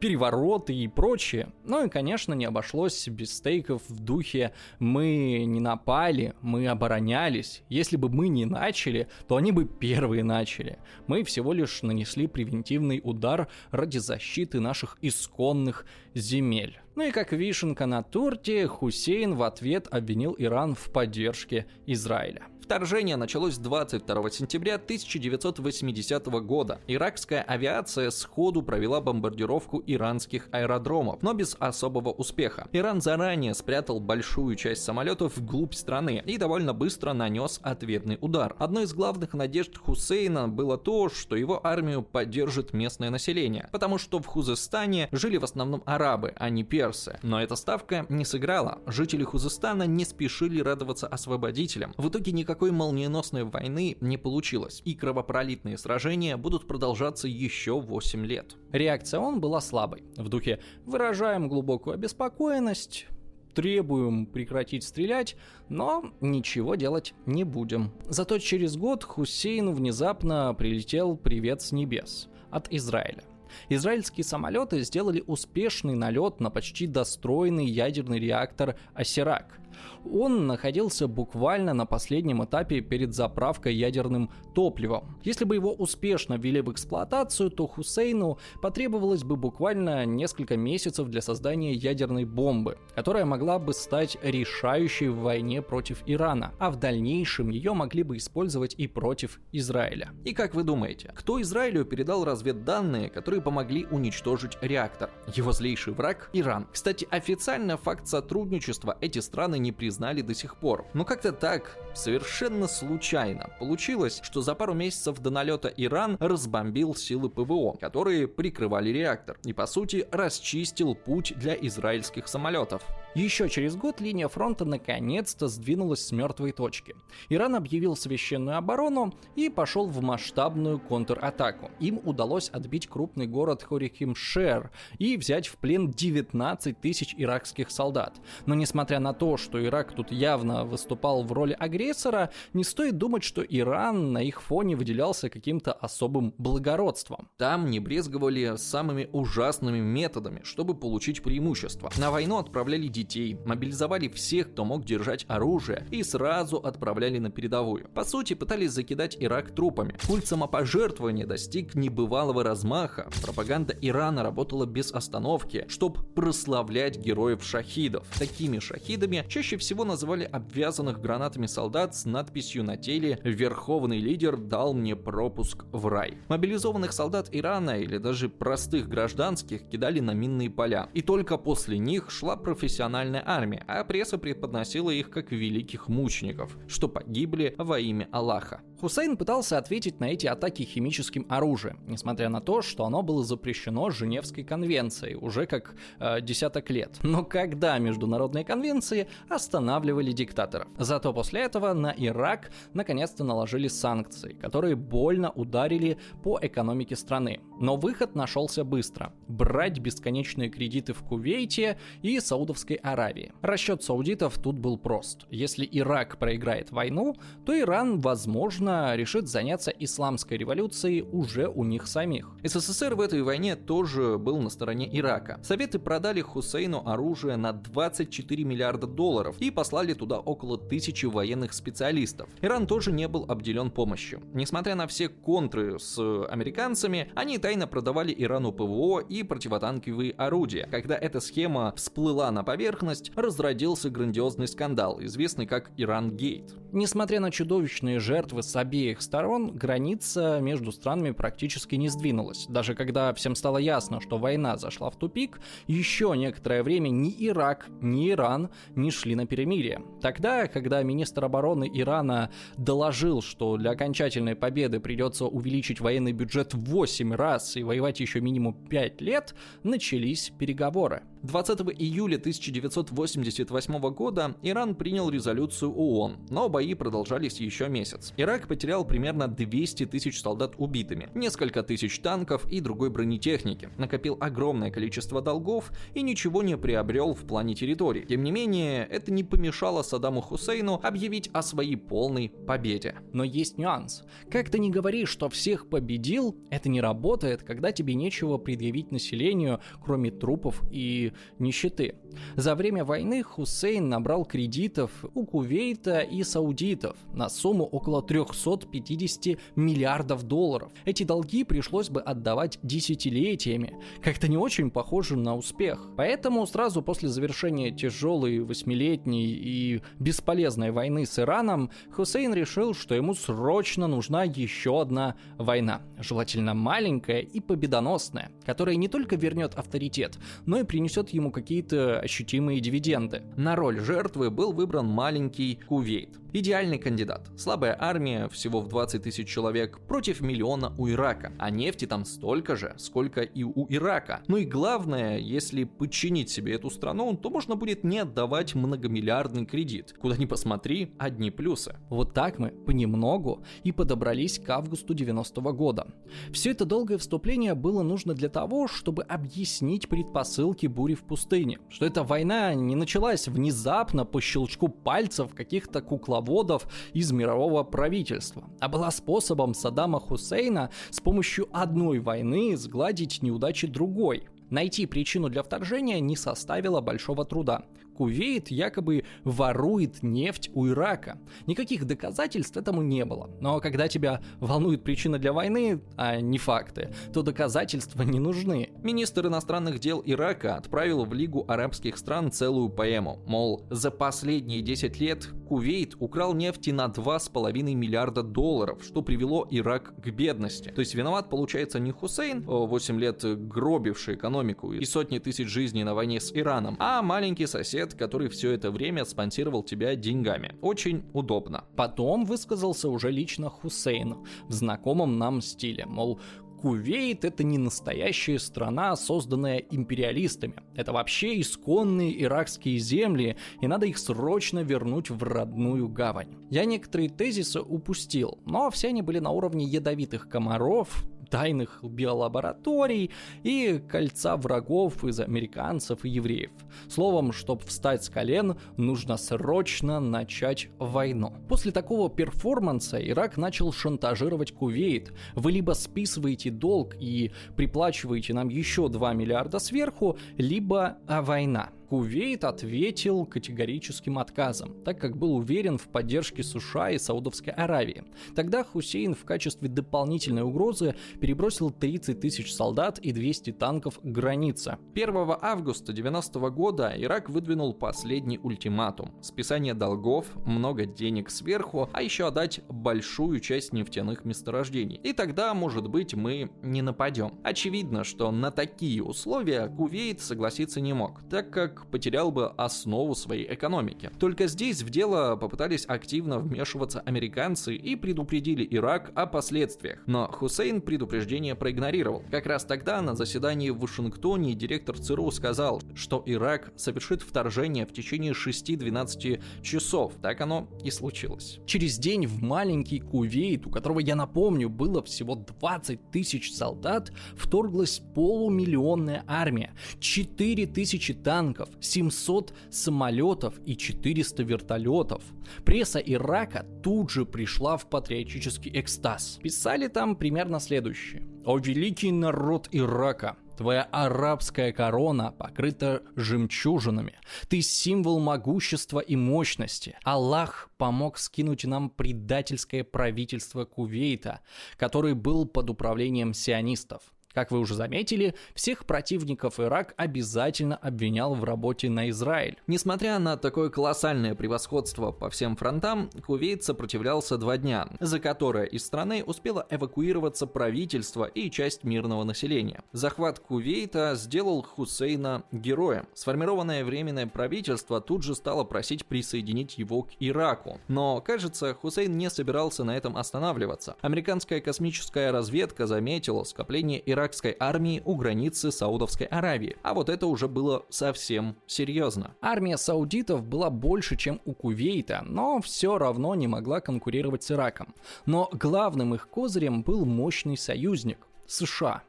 перевороты 0.03 0.75
и 0.75 0.89
прочее. 0.89 1.53
Ну 1.65 1.87
и, 1.87 1.89
конечно, 1.89 2.35
не 2.35 2.45
обошлось 2.45 3.07
без 3.07 3.37
стейков 3.37 3.83
в 3.89 4.01
духе 4.01 4.53
«мы 4.81 5.45
не 5.47 5.61
напали, 5.61 6.35
мы 6.43 6.67
оборонялись. 6.67 7.63
Если 7.69 7.97
бы 7.97 8.09
мы 8.09 8.27
не 8.27 8.45
начали, 8.45 9.07
то 9.29 9.37
они 9.37 9.53
бы 9.53 9.65
первые 9.65 10.25
начали. 10.25 10.81
Мы 11.07 11.23
всего 11.23 11.53
лишь 11.53 11.83
нанесли 11.83 12.27
превентивный 12.27 13.01
удар 13.05 13.47
ради 13.71 13.99
защиты 13.99 14.59
наших 14.59 14.99
исконных 15.03 15.87
земель». 16.15 16.82
Ну 16.95 17.05
и 17.05 17.11
как 17.11 17.33
вишенка 17.33 17.87
на 17.87 18.03
торте, 18.03 18.67
Хусейн 18.67 19.35
в 19.35 19.43
ответ 19.43 19.89
обвинил 19.91 20.35
Иран 20.39 20.75
в 20.75 20.91
поддержке 20.93 21.67
Израиля. 21.87 22.43
Вторжение 22.73 23.17
началось 23.17 23.59
22 23.59 24.31
сентября 24.31 24.77
1980 24.77 26.27
года. 26.43 26.81
Иракская 26.87 27.43
авиация 27.43 28.11
сходу 28.11 28.63
провела 28.63 29.01
бомбардировку 29.01 29.83
иранских 29.85 30.49
аэродромов, 30.53 31.23
но 31.23 31.35
без 31.35 31.57
особого 31.59 32.13
успеха. 32.13 32.69
Иран 32.73 33.03
заранее 33.03 33.53
спрятал 33.55 34.01
большую 34.01 34.55
часть 34.57 34.85
самолетов 34.85 35.37
вглубь 35.37 35.75
страны 35.75 36.23
и 36.25 36.39
довольно 36.39 36.73
быстро 36.73 37.13
нанес 37.13 37.61
ответный 37.63 38.17
удар. 38.21 38.55
Одной 38.59 38.85
из 38.85 38.95
главных 38.95 39.35
надежд 39.35 39.77
Хусейна 39.77 40.49
было 40.49 40.79
то, 40.79 41.11
что 41.11 41.37
его 41.37 41.61
армию 41.67 42.03
поддержит 42.03 42.73
местное 42.73 43.11
население, 43.11 43.69
потому 43.73 43.99
что 43.99 44.21
в 44.21 44.27
Хузестане 44.27 45.09
жили 45.11 45.37
в 45.37 45.45
основном 45.45 45.83
арабы, 45.85 46.33
а 46.37 46.49
не 46.49 46.63
персы. 46.63 46.82
Но 47.23 47.43
эта 47.43 47.57
ставка 47.57 48.07
не 48.09 48.25
сыграла. 48.25 48.81
Жители 48.87 49.25
Хузестана 49.25 49.85
не 49.87 50.05
спешили 50.05 50.61
радоваться 50.61 51.07
освободителям. 51.07 51.95
В 51.97 52.09
итоге 52.09 52.33
никакой 52.33 52.71
молниеносной 52.71 53.45
войны 53.45 53.97
не 54.01 54.17
получилось, 54.19 54.83
и 54.85 54.95
кровопролитные 54.95 55.79
сражения 55.79 56.37
будут 56.37 56.67
продолжаться 56.67 57.29
еще 57.29 57.81
8 57.81 58.27
лет. 58.27 58.57
Реакция 58.73 59.21
он 59.21 59.41
была 59.41 59.61
слабой, 59.61 60.05
в 60.17 60.29
духе 60.29 60.61
«выражаем 60.85 61.49
глубокую 61.49 61.95
обеспокоенность», 61.95 63.07
требуем 63.55 64.27
прекратить 64.27 64.85
стрелять, 64.85 65.37
но 65.69 66.13
ничего 66.21 66.75
делать 66.75 67.15
не 67.27 67.45
будем. 67.45 67.93
Зато 68.09 68.39
через 68.39 68.77
год 68.77 69.05
Хусейну 69.05 69.73
внезапно 69.73 70.55
прилетел 70.55 71.17
привет 71.17 71.63
с 71.63 71.73
небес 71.73 72.29
от 72.51 72.73
Израиля. 72.73 73.25
Израильские 73.69 74.25
самолеты 74.25 74.83
сделали 74.83 75.23
успешный 75.27 75.95
налет 75.95 76.41
на 76.41 76.51
почти 76.51 76.87
достроенный 76.87 77.67
ядерный 77.67 78.19
реактор 78.19 78.77
Асирак– 78.95 79.59
он 80.11 80.47
находился 80.47 81.09
буквально 81.09 81.75
на 81.75 81.87
последнем 81.87 82.45
этапе 82.45 82.81
перед 82.81 83.15
заправкой 83.15 83.75
ядерным 83.75 84.31
топливом. 84.55 85.19
Если 85.25 85.45
бы 85.45 85.55
его 85.55 85.73
успешно 85.73 86.35
ввели 86.35 86.61
в 86.61 86.71
эксплуатацию, 86.73 87.51
то 87.51 87.67
Хусейну 87.67 88.39
потребовалось 88.61 89.25
бы 89.25 89.37
буквально 89.37 90.05
несколько 90.07 90.57
месяцев 90.57 91.09
для 91.09 91.23
создания 91.23 91.73
ядерной 91.73 92.25
бомбы, 92.25 92.79
которая 92.95 93.25
могла 93.25 93.59
бы 93.59 93.73
стать 93.73 94.17
решающей 94.23 95.09
в 95.09 95.19
войне 95.21 95.63
против 95.63 96.03
Ирана, 96.07 96.53
а 96.59 96.71
в 96.71 96.77
дальнейшем 96.77 97.51
ее 97.51 97.73
могли 97.73 98.03
бы 98.03 98.17
использовать 98.17 98.75
и 98.77 98.87
против 98.87 99.41
Израиля. 99.53 100.11
И 100.25 100.33
как 100.33 100.55
вы 100.55 100.63
думаете, 100.63 101.13
кто 101.15 101.41
Израилю 101.41 101.85
передал 101.85 102.25
разведданные, 102.25 103.09
которые 103.09 103.41
помогли 103.41 103.87
уничтожить 103.91 104.59
реактор? 104.61 105.11
Его 105.35 105.53
злейший 105.53 105.93
враг– 105.93 106.31
Иран. 106.33 106.67
Кстати, 106.73 107.07
официально 107.11 107.77
факт 107.77 108.07
сотрудничества 108.07 108.97
эти 109.01 109.19
страны 109.19 109.59
не 109.59 109.72
признали 109.73 110.23
до 110.23 110.35
сих 110.35 110.57
пор. 110.57 110.87
Но 110.95 111.05
как-то 111.05 111.33
так, 111.33 111.79
совершенно 111.95 112.69
случайно, 112.69 113.51
получилось, 113.59 114.21
что 114.23 114.41
за 114.43 114.55
пару 114.55 114.75
месяцев 114.75 115.19
до 115.21 115.31
налета 115.31 115.73
Иран 115.77 116.17
разбомбил 116.21 116.95
силы 116.95 117.29
ПВО, 117.31 117.77
которые 117.81 118.29
прикрывали 118.29 118.91
реактор, 118.91 119.39
и 119.45 119.53
по 119.53 119.67
сути 119.67 120.07
расчистил 120.11 120.95
путь 120.95 121.33
для 121.37 121.55
израильских 121.55 122.29
самолетов. 122.29 122.83
Еще 123.15 123.51
через 123.51 123.77
год 123.77 124.01
линия 124.01 124.27
фронта 124.27 124.65
наконец-то 124.65 125.47
сдвинулась 125.47 126.03
с 126.03 126.13
мертвой 126.13 126.53
точки. 126.53 126.97
Иран 127.29 127.55
объявил 127.55 127.95
священную 127.95 128.57
оборону 128.57 129.13
и 129.37 129.51
пошел 129.51 129.87
в 129.87 130.01
масштабную 130.01 130.79
контратаку. 130.79 131.71
Им 131.79 132.01
удалось 132.05 132.49
отбить 132.49 132.87
крупный 132.87 133.27
город 133.27 133.65
Хорихимшер 133.65 134.71
и 134.99 135.19
взять 135.19 135.47
в 135.47 135.59
плен 135.59 135.91
19 135.91 136.81
тысяч 136.81 137.15
иракских 137.19 137.71
солдат. 137.71 138.19
Но 138.47 138.55
несмотря 138.55 138.99
на 138.99 139.13
то, 139.13 139.37
что 139.37 139.63
Ирак 139.63 139.93
тут 139.93 140.11
явно 140.11 140.65
выступал 140.65 141.23
в 141.23 141.33
роли 141.33 141.53
агрессора, 141.53 142.31
не 142.55 142.65
стоит 142.65 142.97
думать, 142.97 143.25
что 143.25 143.43
Иран 143.43 144.15
на 144.15 144.23
их 144.23 144.41
фоне 144.41 144.75
выделялся 144.75 145.29
каким-то 145.29 145.75
особым 145.75 146.35
благородством. 146.39 147.29
Там 147.37 147.69
не 147.69 147.79
брезговали 147.79 148.57
самыми 148.57 149.11
ужасными 149.13 149.81
методами, 149.81 150.41
чтобы 150.45 150.75
получить 150.75 151.23
преимущество. 151.23 151.93
На 151.99 152.11
войну 152.11 152.39
отправляли 152.39 152.89
детей 153.03 153.37
мобилизовали 153.45 154.09
всех, 154.09 154.53
кто 154.53 154.65
мог 154.65 154.85
держать 154.85 155.25
оружие, 155.29 155.87
и 155.91 156.03
сразу 156.03 156.57
отправляли 156.57 157.19
на 157.19 157.31
передовую. 157.31 157.89
По 157.95 158.05
сути, 158.05 158.35
пытались 158.35 158.71
закидать 158.71 159.17
Ирак 159.19 159.55
трупами. 159.55 159.97
Культ 160.07 160.27
самопожертвования 160.27 161.27
достиг 161.27 161.75
небывалого 161.75 162.45
размаха. 162.45 163.11
Пропаганда 163.23 163.77
Ирана 163.81 164.23
работала 164.23 164.67
без 164.67 164.93
остановки, 164.93 165.67
чтобы 165.69 166.03
прославлять 166.15 166.99
героев-шахидов. 166.99 168.07
Такими 168.19 168.59
шахидами 168.61 169.25
чаще 169.29 169.57
всего 169.57 169.85
называли 169.85 170.25
обвязанных 170.25 171.01
гранатами 171.01 171.47
солдат 171.47 171.97
с 171.97 172.05
надписью 172.05 172.65
на 172.65 172.77
теле 172.77 173.19
«Верховный 173.25 173.99
лидер 173.99 174.37
дал 174.37 174.75
мне 174.75 174.95
пропуск 174.95 175.65
в 175.73 175.87
рай». 175.89 176.19
Мобилизованных 176.29 176.93
солдат 176.93 177.29
Ирана 177.33 177.81
или 177.81 177.99
даже 177.99 178.29
простых 178.29 178.89
гражданских 178.89 179.69
кидали 179.69 180.01
на 180.01 180.13
минные 180.13 180.51
поля. 180.51 180.89
И 180.95 181.03
только 181.03 181.37
после 181.37 181.79
них 181.79 182.11
шла 182.11 182.37
профессиональная 182.37 182.92
национальная 182.93 183.23
армия, 183.25 183.65
а 183.67 183.85
пресса 183.85 184.19
преподносила 184.19 184.91
их 184.91 185.09
как 185.09 185.33
великих 185.33 185.89
мучеников, 185.89 186.57
что 186.69 186.89
погибли 186.89 187.55
во 187.57 187.79
имя 187.79 188.07
Аллаха. 188.13 188.61
Хусейн 188.83 189.17
пытался 189.17 189.59
ответить 189.59 190.01
на 190.01 190.07
эти 190.07 190.27
атаки 190.27 190.63
химическим 190.63 191.25
оружием, 191.29 191.79
несмотря 191.87 192.29
на 192.29 192.41
то, 192.41 192.63
что 192.63 192.85
оно 192.85 193.03
было 193.03 193.23
запрещено 193.23 193.91
Женевской 193.91 194.43
конвенцией 194.43 195.15
уже 195.15 195.47
как 195.47 195.77
э, 196.01 196.21
десяток 196.21 196.69
лет. 196.69 196.99
Но 197.05 197.25
когда 197.25 197.79
международные 197.79 198.45
конвенции 198.45 199.07
останавливали 199.29 200.11
диктаторов? 200.11 200.67
Зато 200.79 201.13
после 201.13 201.43
этого 201.43 201.73
на 201.75 201.95
Ирак 201.97 202.51
наконец-то 202.75 203.23
наложили 203.23 203.69
санкции, 203.69 204.33
которые 204.33 204.75
больно 204.75 205.31
ударили 205.31 205.97
по 206.25 206.41
экономике 206.43 206.97
страны. 206.97 207.39
Но 207.61 207.77
выход 207.77 208.17
нашелся 208.17 208.65
быстро. 208.65 209.13
Брать 209.29 209.79
бесконечные 209.79 210.51
кредиты 210.51 210.93
в 210.93 211.05
Кувейте 211.05 211.79
и 212.03 212.19
Саудовской 212.19 212.75
Аравии. 212.83 213.31
Расчет 213.43 213.85
саудитов 213.85 214.39
тут 214.39 214.59
был 214.59 214.77
прост. 214.77 215.27
Если 215.31 215.69
Ирак 215.71 216.19
проиграет 216.19 216.73
войну, 216.73 217.15
то 217.47 217.57
Иран, 217.57 218.01
возможно, 218.01 218.72
решит 218.95 219.29
заняться 219.29 219.71
исламской 219.71 220.37
революцией 220.37 221.03
уже 221.03 221.49
у 221.49 221.65
них 221.65 221.87
самих. 221.87 222.31
СССР 222.43 222.95
в 222.95 223.01
этой 223.01 223.23
войне 223.23 223.57
тоже 223.57 224.19
был 224.19 224.41
на 224.41 224.51
стороне 224.51 224.89
Ирака. 224.99 225.39
Советы 225.43 225.79
продали 225.79 226.21
Хусейну 226.21 226.83
оружие 226.87 227.37
на 227.37 227.53
24 227.53 228.45
миллиарда 228.45 228.87
долларов 228.87 229.37
и 229.41 229.51
послали 229.51 229.95
туда 229.95 230.19
около 230.19 230.59
тысячи 230.59 231.07
военных 231.07 231.53
специалистов. 231.53 232.29
Иран 232.41 232.67
тоже 232.67 232.93
не 232.93 233.09
был 233.09 233.25
обделен 233.29 233.71
помощью. 233.71 234.23
Несмотря 234.33 234.75
на 234.75 234.87
все 234.87 235.09
контры 235.09 235.79
с 235.79 235.99
американцами, 236.27 237.11
они 237.15 237.39
тайно 237.39 237.67
продавали 237.67 238.15
Ирану 238.17 238.53
ПВО 238.53 239.01
и 239.01 239.23
противотанковые 239.23 240.13
орудия. 240.13 240.69
Когда 240.71 240.97
эта 240.97 241.21
схема 241.21 241.73
всплыла 241.77 242.31
на 242.31 242.45
поверхность, 242.45 243.13
разродился 243.17 243.91
грандиозный 243.91 244.49
скандал, 244.49 245.03
известный 245.03 245.47
как 245.47 245.71
Иран-гейт. 245.77 246.62
Несмотря 246.75 247.21
на 247.21 247.31
чудовищные 247.31 248.01
жертвы 248.01 248.43
с 248.43 248.57
обеих 248.57 249.03
сторон, 249.03 249.51
граница 249.55 250.39
между 250.41 250.73
странами 250.73 251.11
практически 251.11 251.75
не 251.75 251.91
сдвинулась. 251.91 252.47
Даже 252.49 252.75
когда 252.75 253.13
всем 253.13 253.35
стало 253.35 253.59
ясно, 253.59 254.01
что 254.01 254.17
война 254.17 254.57
зашла 254.57 254.89
в 254.89 254.97
тупик, 254.97 255.39
еще 255.67 256.15
некоторое 256.17 256.63
время 256.63 256.89
ни 256.89 257.15
Ирак, 257.19 257.69
ни 257.83 258.09
Иран 258.11 258.49
не 258.75 258.91
шли 258.91 259.15
на 259.15 259.27
перемирие. 259.27 259.83
Тогда, 260.01 260.47
когда 260.47 260.83
министр 260.83 261.27
обороны 261.27 261.71
Ирана 261.71 262.31
доложил, 262.57 263.21
что 263.21 263.59
для 263.59 263.73
окончательной 263.73 264.35
победы 264.35 264.81
придется 264.81 265.27
увеличить 265.27 265.79
военный 265.79 266.13
бюджет 266.13 266.55
в 266.55 266.65
8 266.65 267.13
раз 267.13 267.55
и 267.55 267.63
воевать 267.63 268.01
еще 268.01 268.23
минимум 268.23 268.55
5 268.55 269.03
лет, 269.03 269.35
начались 269.63 270.33
переговоры. 270.39 271.03
20 271.23 271.61
июля 271.79 272.17
1988 272.17 273.79
года 273.91 274.35
Иран 274.43 274.75
принял 274.75 275.09
резолюцию 275.09 275.73
ООН, 275.73 276.17
но 276.31 276.49
бои 276.63 276.75
продолжались 276.75 277.41
еще 277.41 277.69
месяц. 277.69 278.13
Ирак 278.17 278.47
потерял 278.47 278.85
примерно 278.85 279.27
200 279.27 279.87
тысяч 279.87 280.21
солдат 280.21 280.55
убитыми, 280.59 281.09
несколько 281.13 281.65
тысяч 281.65 281.99
танков 281.99 282.47
и 282.49 282.61
другой 282.61 282.89
бронетехники, 282.89 283.69
накопил 283.79 284.17
огромное 284.21 284.71
количество 284.71 285.21
долгов 285.21 285.73
и 285.95 286.03
ничего 286.03 286.45
не 286.45 286.57
приобрел 286.57 287.15
в 287.15 287.27
плане 287.27 287.57
территории. 287.57 288.05
Тем 288.09 288.23
не 288.23 288.31
менее, 288.31 288.87
это 288.89 289.11
не 289.11 289.25
помешало 289.25 289.83
Саддаму 289.83 290.21
Хусейну 290.21 290.79
объявить 290.81 291.31
о 291.33 291.43
своей 291.43 291.75
полной 291.75 292.29
победе. 292.29 292.95
Но 293.13 293.25
есть 293.25 293.59
нюанс. 293.59 294.05
Как 294.31 294.49
ты 294.49 294.61
не 294.61 294.71
говоришь, 294.71 295.09
что 295.09 295.29
всех 295.29 295.69
победил, 295.69 296.37
это 296.51 296.69
не 296.69 296.81
работает, 296.81 297.43
когда 297.43 297.73
тебе 297.73 297.95
нечего 297.95 298.39
предъявить 298.39 298.93
населению, 298.93 299.59
кроме 299.85 300.13
трупов 300.13 300.63
и 300.71 301.13
нищеты. 301.41 301.97
За 302.37 302.55
время 302.55 302.85
войны 302.85 303.25
Хусейн 303.25 303.89
набрал 303.89 304.25
кредитов 304.25 304.93
у 305.15 305.27
Кувейта 305.27 306.01
и 306.01 306.23
саудитов 306.53 306.97
на 307.13 307.29
сумму 307.29 307.65
около 307.65 308.03
350 308.03 309.39
миллиардов 309.57 310.23
долларов. 310.25 310.71
Эти 310.85 311.03
долги 311.03 311.45
пришлось 311.45 311.89
бы 311.89 312.01
отдавать 312.01 312.59
десятилетиями. 312.63 313.75
Как-то 314.03 314.29
не 314.29 314.37
очень 314.37 314.71
похоже 314.71 315.17
на 315.17 315.37
успех. 315.37 315.89
Поэтому 315.97 316.47
сразу 316.47 316.83
после 316.83 317.09
завершения 317.09 317.71
тяжелой 317.71 318.41
восьмилетней 318.41 319.33
и 319.33 319.83
бесполезной 319.99 320.71
войны 320.71 321.07
с 321.07 321.19
Ираном, 321.19 321.71
Хусейн 321.93 322.35
решил, 322.35 322.75
что 322.75 322.95
ему 322.95 323.15
срочно 323.15 323.87
нужна 323.87 324.25
еще 324.25 324.81
одна 324.81 325.17
война. 325.39 325.81
Желательно 325.99 326.55
маленькая 326.55 327.21
и 327.21 327.41
победоносная, 327.41 328.31
которая 328.45 328.77
не 328.77 328.89
только 328.89 329.17
вернет 329.17 329.55
авторитет, 329.55 330.19
но 330.47 330.59
и 330.59 330.65
принесет 330.65 331.11
ему 331.11 331.31
какие-то 331.31 332.01
ощутимые 332.01 332.61
дивиденды. 332.61 333.23
На 333.37 333.57
роль 333.57 333.81
жертвы 333.81 334.31
был 334.31 334.53
выбран 334.53 334.87
маленький 334.87 335.59
Кувейт. 335.69 336.22
Идеальный 336.35 336.79
кандидат. 336.79 337.31
Слабая 337.37 337.77
армия, 337.79 338.27
всего 338.31 338.63
в 338.63 338.69
20 338.69 339.03
тысяч 339.03 339.29
человек, 339.29 339.81
против 339.87 340.23
миллиона 340.23 340.73
у 340.79 340.89
Ирака. 340.89 341.31
А 341.39 341.51
нефти 341.51 341.87
там 341.87 342.07
столько 342.07 342.57
же, 342.57 342.75
сколько 342.79 343.21
и 343.21 343.43
у 343.43 343.67
Ирака. 343.69 344.23
Ну 344.29 344.39
и 344.39 344.47
главное, 344.47 345.19
если 345.19 345.65
подчинить 345.65 346.31
себе 346.31 346.55
эту 346.55 346.71
страну, 346.71 347.15
то 347.19 347.29
можно 347.29 347.55
будет 347.55 347.85
не 347.85 347.99
отдавать 347.99 348.55
многомиллиардный 348.55 349.45
кредит. 349.45 349.95
Куда 350.01 350.17
ни 350.17 350.25
посмотри, 350.25 350.95
одни 350.97 351.31
плюсы. 351.31 351.77
Вот 351.91 352.15
так 352.15 352.39
мы 352.39 352.49
понемногу 352.49 353.45
и 353.63 353.71
подобрались 353.71 354.39
к 354.39 354.49
августу 354.49 354.95
90 354.95 355.43
-го 355.43 355.53
года. 355.53 355.87
Все 356.33 356.53
это 356.53 356.65
долгое 356.65 356.97
вступление 356.97 357.55
было 357.55 357.83
нужно 357.83 358.15
для 358.15 358.31
того, 358.31 358.69
чтобы 358.69 359.03
объяснить 359.03 359.87
предпосылки 359.87 360.67
бури 360.67 360.95
в 360.95 361.03
пустыне. 361.03 361.59
Что 361.69 361.85
эта 361.85 362.03
война 362.03 362.55
не 362.55 362.75
началась 362.75 363.29
внезапно 363.29 364.07
по 364.07 364.23
щелчку 364.23 364.69
пальцев 364.69 365.35
каких-то 365.35 365.83
кукловодов 365.83 366.22
заводов 366.23 366.69
из 366.93 367.13
мирового 367.13 367.65
правительства, 367.65 368.45
а 368.61 368.69
была 368.69 368.91
способом 368.91 369.55
Саддама 369.55 370.01
Хусейна 370.01 370.71
с 370.91 371.01
помощью 371.01 371.49
одной 371.53 371.99
войны 371.99 372.57
сгладить 372.57 373.23
неудачи 373.23 373.67
другой. 373.67 374.29
Найти 374.51 374.87
причину 374.87 375.29
для 375.29 375.43
вторжения 375.43 375.99
не 376.01 376.17
составило 376.17 376.81
большого 376.81 377.25
труда. 377.25 377.65
Кувейт 377.97 378.51
якобы 378.51 379.05
ворует 379.25 380.03
нефть 380.03 380.51
у 380.55 380.69
Ирака. 380.69 381.19
Никаких 381.47 381.85
доказательств 381.85 382.57
этому 382.57 382.83
не 382.83 383.05
было. 383.05 383.31
Но 383.41 383.61
когда 383.61 383.89
тебя 383.89 384.23
волнует 384.41 384.83
причина 384.83 385.19
для 385.19 385.33
войны, 385.33 385.81
а 385.97 386.21
не 386.21 386.39
факты, 386.39 386.93
то 387.13 387.23
доказательства 387.23 388.03
не 388.03 388.19
нужны. 388.19 388.71
Министр 388.83 389.27
иностранных 389.27 389.79
дел 389.79 390.03
Ирака 390.05 390.57
отправил 390.57 391.05
в 391.05 391.13
Лигу 391.13 391.45
арабских 391.49 391.97
стран 391.97 392.31
целую 392.31 392.69
поэму. 392.71 393.21
Мол, 393.27 393.67
за 393.71 393.91
последние 393.91 394.63
10 394.63 395.01
лет 395.01 395.29
Кувейт 395.49 395.97
украл 395.99 396.35
нефти 396.35 396.71
на 396.71 396.87
2,5 396.87 397.53
миллиарда 397.75 398.23
долларов, 398.23 398.83
что 398.83 399.03
привело 399.03 399.47
Ирак 399.51 399.95
к 400.01 400.09
бедности. 400.09 400.71
То 400.71 400.81
есть 400.81 400.95
виноват 400.95 401.29
получается 401.29 401.79
не 401.79 401.91
Хусейн, 401.91 402.43
8 402.43 402.99
лет 402.99 403.23
гробивший 403.49 404.15
экономику 404.15 404.73
и 404.73 404.85
сотни 404.85 405.19
тысяч 405.19 405.49
жизней 405.49 405.85
на 405.85 405.95
войне 405.95 406.21
с 406.21 406.33
Ираном, 406.33 406.77
а 406.79 407.03
маленький 407.03 407.47
сосед 407.47 407.82
сосед, 407.83 407.95
который 407.95 408.29
все 408.29 408.53
это 408.53 408.71
время 408.71 409.05
спонсировал 409.05 409.63
тебя 409.63 409.97
деньгами. 409.97 410.55
Очень 410.61 411.05
удобно. 411.13 411.65
Потом 411.77 412.25
высказался 412.25 412.89
уже 412.89 413.11
лично 413.11 413.49
Хусейн 413.49 414.17
в 414.49 414.53
знакомом 414.53 415.19
нам 415.19 415.41
стиле, 415.41 415.87
мол, 415.87 416.21
Кувейт 416.61 417.25
это 417.25 417.43
не 417.43 417.59
настоящая 417.59 418.39
страна, 418.39 418.95
созданная 418.95 419.59
империалистами. 419.59 420.55
Это 420.77 420.93
вообще 420.93 421.41
исконные 421.41 422.23
иракские 422.23 422.79
земли, 422.79 423.37
и 423.61 423.67
надо 423.67 423.87
их 423.87 423.99
срочно 423.99 424.61
вернуть 424.61 425.11
в 425.11 425.25
родную 425.25 425.89
гавань. 425.89 426.37
Я 426.51 426.65
некоторые 426.65 427.09
тезисы 427.09 427.61
упустил, 427.61 428.39
но 428.47 428.71
все 428.71 428.89
они 428.89 429.03
были 429.03 429.19
на 429.19 429.31
уровне 429.31 429.65
ядовитых 429.65 430.29
комаров, 430.29 431.05
тайных 431.33 431.83
биолабораторий 431.83 433.11
и 433.43 433.83
кольца 433.89 434.37
врагов 434.37 435.03
из 435.03 435.19
американцев 435.19 436.05
и 436.05 436.11
евреев. 436.11 436.51
Словом, 436.91 437.33
чтобы 437.33 437.63
встать 437.63 438.05
с 438.05 438.11
колен, 438.11 438.59
нужно 438.77 439.17
срочно 439.17 439.99
начать 439.99 440.69
войну. 440.79 441.33
После 441.49 441.73
такого 441.73 442.11
перформанса 442.11 442.99
Ирак 442.99 443.39
начал 443.39 443.73
шантажировать 443.73 444.53
Кувейт. 444.53 445.15
Вы 445.35 445.53
либо 445.53 445.73
списываете 445.73 446.51
долг 446.51 446.97
и 447.01 447.33
приплачиваете 447.57 448.35
нам 448.35 448.51
еще 448.51 448.91
2 448.91 449.15
миллиарда 449.15 449.59
сверху, 449.59 450.19
либо 450.37 450.99
а 451.07 451.23
война. 451.23 451.71
Кувейт 451.93 452.45
ответил 452.45 453.27
категорическим 453.27 454.19
отказом, 454.19 454.83
так 454.83 454.99
как 454.99 455.19
был 455.19 455.37
уверен 455.37 455.77
в 455.77 455.89
поддержке 455.89 456.43
США 456.43 456.93
и 456.93 456.97
Саудовской 456.97 457.53
Аравии. 457.53 458.05
Тогда 458.35 458.65
Хусейн 458.65 459.15
в 459.15 459.27
качестве 459.27 459.69
дополнительной 459.69 460.41
угрозы 460.41 460.95
перебросил 461.21 461.71
30 461.71 462.19
тысяч 462.19 462.55
солдат 462.55 462.99
и 462.99 463.13
200 463.13 463.53
танков 463.53 463.99
к 463.99 464.05
границе. 464.07 464.79
1 464.95 465.15
августа 465.43 465.93
90 465.93 466.41
года 466.49 466.95
Ирак 466.97 467.29
выдвинул 467.29 467.75
последний 467.75 468.39
ультиматум. 468.39 469.13
Списание 469.21 469.75
долгов, 469.75 470.29
много 470.47 470.87
денег 470.87 471.29
сверху, 471.29 471.91
а 471.93 472.01
еще 472.01 472.29
отдать 472.29 472.63
большую 472.71 473.39
часть 473.41 473.75
нефтяных 473.75 474.25
месторождений. 474.25 474.97
И 474.97 475.13
тогда, 475.13 475.53
может 475.53 475.89
быть, 475.89 476.15
мы 476.15 476.51
не 476.63 476.81
нападем. 476.81 477.39
Очевидно, 477.45 478.03
что 478.03 478.31
на 478.31 478.51
такие 478.51 479.03
условия 479.03 479.69
Кувейт 479.69 480.23
согласиться 480.23 480.81
не 480.81 480.95
мог, 480.95 481.21
так 481.29 481.51
как 481.51 481.82
Потерял 481.91 482.31
бы 482.31 482.49
основу 482.57 483.15
своей 483.15 483.53
экономики. 483.53 484.11
Только 484.19 484.47
здесь 484.47 484.83
в 484.83 484.91
дело 484.91 485.37
попытались 485.37 485.85
активно 485.87 486.39
вмешиваться 486.39 487.01
американцы 487.01 487.75
и 487.75 487.97
предупредили 487.97 488.67
Ирак 488.71 489.13
о 489.15 489.27
последствиях. 489.27 490.03
Но 490.07 490.27
Хусейн 490.27 490.81
предупреждение 490.81 491.55
проигнорировал. 491.55 492.23
Как 492.31 492.47
раз 492.47 492.65
тогда 492.65 493.01
на 493.03 493.15
заседании 493.15 493.71
в 493.71 493.79
Вашингтоне 493.79 494.55
директор 494.55 494.99
ЦРУ 494.99 495.31
сказал, 495.31 495.83
что 495.95 496.23
Ирак 496.27 496.73
совершит 496.77 497.23
вторжение 497.23 497.87
в 497.87 497.93
течение 497.93 498.33
6-12 498.33 499.43
часов. 499.63 500.15
Так 500.21 500.41
оно 500.41 500.69
и 500.85 500.91
случилось. 500.91 501.61
Через 501.67 501.99
день 501.99 502.27
в 502.27 502.43
маленький 502.43 503.01
Кувейт, 503.01 503.67
у 503.67 503.71
которого, 503.71 504.01
я 504.01 504.15
напомню, 504.15 504.69
было 504.69 505.03
всего 505.03 505.35
20 505.35 506.11
тысяч 506.11 506.53
солдат, 506.53 507.13
вторглась 507.37 508.01
полумиллионная 508.15 509.25
армия, 509.27 509.75
4 510.01 510.67
тысячи 510.67 511.15
танков, 511.15 511.62
700 511.81 512.55
самолетов 512.71 513.59
и 513.65 513.77
400 513.77 514.43
вертолетов. 514.43 515.23
Пресса 515.65 515.99
Ирака 515.99 516.67
тут 516.83 517.11
же 517.11 517.25
пришла 517.25 517.77
в 517.77 517.89
патриотический 517.89 518.71
экстаз. 518.75 519.39
Писали 519.43 519.89
там 519.89 520.17
примерно 520.17 520.61
следующее. 520.61 521.27
«О 521.45 521.59
великий 521.59 522.13
народ 522.13 522.69
Ирака! 522.73 523.37
Твоя 523.57 523.83
арабская 523.93 524.73
корона 524.73 525.31
покрыта 525.31 526.03
жемчужинами. 526.17 527.15
Ты 527.49 527.61
символ 527.61 528.19
могущества 528.19 529.01
и 529.01 529.15
мощности. 529.15 529.97
Аллах 530.05 530.71
помог 530.79 531.19
скинуть 531.19 531.65
нам 531.65 531.91
предательское 531.91 532.83
правительство 532.83 533.65
Кувейта, 533.65 534.41
который 534.77 535.15
был 535.15 535.47
под 535.47 535.71
управлением 535.71 536.35
сионистов. 536.35 537.03
Как 537.35 537.51
вы 537.51 537.61
уже 537.61 537.75
заметили, 537.75 538.35
всех 538.55 538.85
противников 538.85 539.59
Ирак 539.59 539.95
обязательно 539.97 540.77
обвинял 540.77 541.35
в 541.35 541.45
работе 541.45 541.89
на 541.89 542.11
Израиль. 542.11 542.59
Несмотря 542.67 543.19
на 543.19 543.37
такое 543.37 543.71
колоссальное 543.71 544.35
превосходство 544.35 545.13
по 545.13 545.31
всем 545.31 545.57
фронтам, 545.57 546.11
Кувейт 546.27 546.63
сопротивлялся 546.63 547.39
два 547.39 547.57
дня, 547.57 547.89
за 548.01 548.21
которое 548.21 548.65
из 548.65 548.85
страны 548.85 549.25
успело 549.25 549.67
эвакуироваться 549.71 550.47
правительство 550.47 551.25
и 551.25 551.51
часть 551.51 551.85
мирного 551.85 552.25
населения. 552.25 552.83
Захват 552.93 553.39
Кувейта 553.39 554.15
сделал 554.15 554.63
Хусейна 554.63 555.45
героем. 555.53 556.07
Сформированное 556.15 556.85
временное 556.85 557.27
правительство 557.27 558.01
тут 558.01 558.23
же 558.23 558.35
стало 558.35 558.65
просить 558.65 559.07
присоединить 559.07 559.79
его 559.79 560.03
к 560.03 560.11
Ираку. 560.21 560.81
Но, 560.89 561.21
кажется, 561.21 561.75
Хусейн 561.75 562.17
не 562.19 562.29
собирался 562.29 562.85
на 562.85 562.97
этом 562.97 563.17
останавливаться. 563.17 563.97
Американская 564.03 564.61
космическая 564.61 565.31
разведка 565.31 565.87
заметила 565.87 566.45
скопление 566.45 567.03
Ирака 567.11 567.22
иракской 567.23 567.57
армии 567.61 568.03
у 568.05 568.17
границы 568.17 568.73
Саудовской 568.73 569.27
Аравии. 569.27 569.77
А 569.83 569.95
вот 569.95 570.09
это 570.09 570.27
уже 570.27 570.49
было 570.49 570.85
совсем 570.89 571.57
серьезно. 571.69 572.35
Армия 572.41 572.77
саудитов 572.77 573.45
была 573.45 573.71
больше, 573.71 574.17
чем 574.17 574.41
у 574.45 574.55
Кувейта, 574.55 575.23
но 575.25 575.61
все 575.61 575.99
равно 575.99 576.35
не 576.35 576.49
могла 576.49 576.81
конкурировать 576.81 577.45
с 577.45 577.53
Ираком. 577.53 577.95
Но 578.27 578.51
главным 578.53 579.15
их 579.15 579.29
козырем 579.29 579.83
был 579.83 580.05
мощный 580.05 580.57
союзник– 580.57 581.29
США. 581.47 582.03